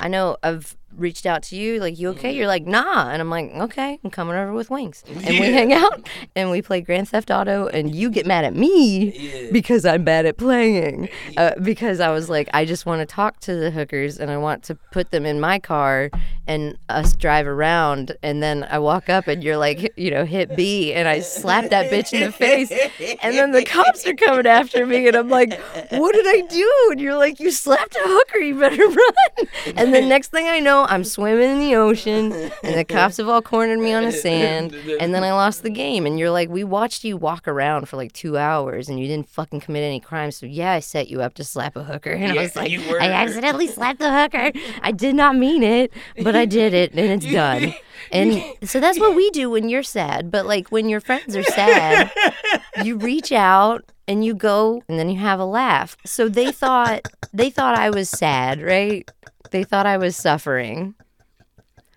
I 0.00 0.08
know 0.08 0.36
I've 0.42 0.76
reached 0.96 1.26
out 1.26 1.42
to 1.44 1.56
you 1.56 1.80
like, 1.80 1.98
"You 1.98 2.10
okay?" 2.10 2.32
You're 2.32 2.46
like, 2.46 2.66
"Nah." 2.66 3.10
And 3.10 3.20
I'm 3.20 3.30
like, 3.30 3.52
"Okay, 3.52 3.98
I'm 4.02 4.10
coming 4.10 4.36
over 4.36 4.52
with 4.52 4.70
wings." 4.70 5.04
And 5.06 5.26
we 5.26 5.52
hang 5.52 5.72
out 5.72 6.08
and 6.34 6.50
we 6.50 6.62
play 6.62 6.80
Grand 6.80 7.08
Theft 7.08 7.30
Auto 7.30 7.66
and 7.68 7.94
you 7.94 8.10
get 8.10 8.26
mad 8.26 8.44
at 8.44 8.54
me 8.54 9.50
because 9.52 9.84
I'm 9.84 10.04
bad 10.04 10.26
at 10.26 10.36
playing. 10.36 11.08
Uh, 11.36 11.52
because 11.62 12.00
I 12.00 12.10
was 12.10 12.28
like, 12.28 12.48
I 12.54 12.64
just 12.64 12.86
want 12.86 13.00
to 13.00 13.06
talk 13.06 13.40
to 13.40 13.54
the 13.56 13.70
hookers 13.70 14.18
and 14.18 14.30
I 14.30 14.36
want 14.36 14.62
to 14.64 14.74
put 14.92 15.10
them 15.10 15.26
in 15.26 15.40
my 15.40 15.58
car 15.58 16.10
and 16.46 16.76
us 16.88 17.16
drive 17.16 17.46
around, 17.46 18.14
and 18.22 18.42
then 18.42 18.66
I 18.70 18.78
walk 18.78 19.08
up 19.08 19.28
and 19.28 19.42
you're 19.42 19.56
like, 19.56 19.92
you 19.96 20.10
know, 20.10 20.26
hit 20.26 20.54
B, 20.56 20.92
and 20.92 21.08
I 21.08 21.20
slap 21.20 21.70
that 21.70 21.90
bitch 21.90 22.12
in 22.12 22.20
the 22.20 22.32
face, 22.32 22.70
and 23.22 23.34
then 23.34 23.52
the 23.52 23.64
cops 23.64 24.06
are 24.06 24.12
coming 24.14 24.46
after 24.46 24.84
me, 24.84 25.08
and 25.08 25.16
I'm 25.16 25.30
like, 25.30 25.58
what 25.90 26.14
did 26.14 26.26
I 26.26 26.42
do? 26.46 26.88
And 26.90 27.00
you're 27.00 27.16
like, 27.16 27.40
you 27.40 27.50
slapped 27.50 27.96
a 27.96 28.02
hooker, 28.04 28.38
you 28.40 28.58
better 28.58 28.76
run. 28.86 29.48
And 29.76 29.94
the 29.94 30.02
next 30.02 30.32
thing 30.32 30.46
I 30.46 30.60
know, 30.60 30.83
I'm 30.88 31.04
swimming 31.04 31.50
in 31.50 31.58
the 31.58 31.74
ocean, 31.76 32.32
and 32.62 32.74
the 32.74 32.84
cops 32.88 33.16
have 33.18 33.28
all 33.28 33.42
cornered 33.42 33.78
me 33.78 33.92
on 33.92 34.04
the 34.04 34.12
sand, 34.12 34.74
and 35.00 35.14
then 35.14 35.24
I 35.24 35.32
lost 35.32 35.62
the 35.62 35.70
game. 35.70 36.06
And 36.06 36.18
you're 36.18 36.30
like, 36.30 36.48
we 36.48 36.64
watched 36.64 37.04
you 37.04 37.16
walk 37.16 37.46
around 37.48 37.88
for 37.88 37.96
like 37.96 38.12
two 38.12 38.36
hours, 38.36 38.88
and 38.88 38.98
you 39.00 39.06
didn't 39.06 39.28
fucking 39.28 39.60
commit 39.60 39.82
any 39.82 40.00
crimes. 40.00 40.36
So 40.36 40.46
yeah, 40.46 40.72
I 40.72 40.80
set 40.80 41.08
you 41.08 41.22
up 41.22 41.34
to 41.34 41.44
slap 41.44 41.76
a 41.76 41.84
hooker, 41.84 42.10
and 42.12 42.38
I 42.38 42.42
was 42.42 42.56
like, 42.56 42.72
I 42.72 43.10
accidentally 43.10 43.66
slapped 43.66 43.98
the 43.98 44.12
hooker. 44.12 44.52
I 44.82 44.92
did 44.92 45.14
not 45.14 45.36
mean 45.36 45.62
it, 45.62 45.92
but 46.22 46.36
I 46.36 46.44
did 46.44 46.74
it, 46.74 46.92
and 46.94 47.22
it's 47.22 47.32
done. 47.32 47.74
And 48.12 48.42
so 48.68 48.80
that's 48.80 48.98
what 49.00 49.14
we 49.16 49.30
do 49.30 49.50
when 49.50 49.68
you're 49.68 49.82
sad. 49.82 50.30
But 50.30 50.46
like 50.46 50.68
when 50.68 50.88
your 50.88 51.00
friends 51.00 51.34
are 51.36 51.42
sad, 51.42 52.10
you 52.82 52.96
reach 52.96 53.32
out 53.32 53.84
and 54.06 54.24
you 54.24 54.34
go 54.34 54.82
and 54.88 54.98
then 54.98 55.08
you 55.08 55.18
have 55.18 55.40
a 55.40 55.44
laugh. 55.44 55.96
So 56.04 56.28
they 56.28 56.52
thought 56.52 57.08
they 57.32 57.50
thought 57.50 57.76
I 57.76 57.90
was 57.90 58.08
sad, 58.08 58.62
right? 58.62 59.10
They 59.50 59.64
thought 59.64 59.86
I 59.86 59.96
was 59.96 60.16
suffering. 60.16 60.94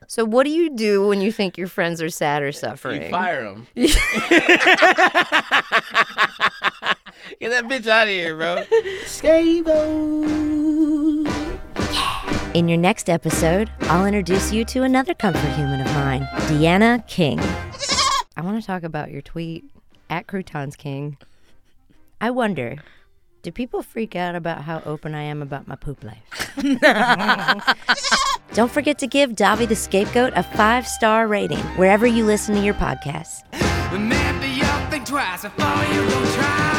So 0.10 0.24
what 0.24 0.46
do 0.46 0.52
you 0.52 0.70
do 0.70 1.06
when 1.08 1.20
you 1.20 1.34
think 1.34 1.58
your 1.58 1.68
friends 1.68 2.02
are 2.02 2.10
sad 2.10 2.42
or 2.42 2.54
suffering? 2.54 3.02
You 3.04 3.10
fire 3.10 3.44
them. 3.44 3.68
Get 3.76 3.92
that 7.52 7.66
bitch 7.66 7.88
out 7.88 8.08
of 8.08 8.14
here, 8.14 8.38
bro. 8.38 8.64
In 12.54 12.70
your 12.70 12.78
next 12.78 13.10
episode, 13.10 13.70
I'll 13.82 14.06
introduce 14.06 14.54
you 14.54 14.64
to 14.66 14.84
another 14.84 15.14
comfort 15.14 15.52
human 15.56 15.82
of 15.82 15.88
mine, 15.88 16.22
Deanna 16.48 17.06
King. 17.08 17.40
I 18.38 18.42
want 18.42 18.62
to 18.62 18.66
talk 18.66 18.84
about 18.84 19.12
your 19.12 19.22
tweet 19.22 19.66
at 20.10 20.28
Croutons 20.28 20.78
King. 20.78 21.18
I 22.20 22.32
wonder, 22.32 22.78
do 23.44 23.52
people 23.52 23.84
freak 23.84 24.16
out 24.16 24.34
about 24.34 24.64
how 24.64 24.82
open 24.86 25.14
I 25.14 25.22
am 25.24 25.44
about 25.44 25.68
my 25.68 25.76
poop 25.76 26.04
life? 26.04 26.24
Don't 28.54 28.72
forget 28.72 28.98
to 29.00 29.08
give 29.08 29.34
Davi 29.34 29.68
the 29.68 29.76
Scapegoat 29.76 30.34
a 30.36 30.42
five 30.42 30.88
star 30.88 31.28
rating 31.28 31.60
wherever 31.78 32.08
you 32.08 32.26
listen 32.26 32.56
to 32.56 32.62
your 32.62 32.74
podcasts. 32.74 33.44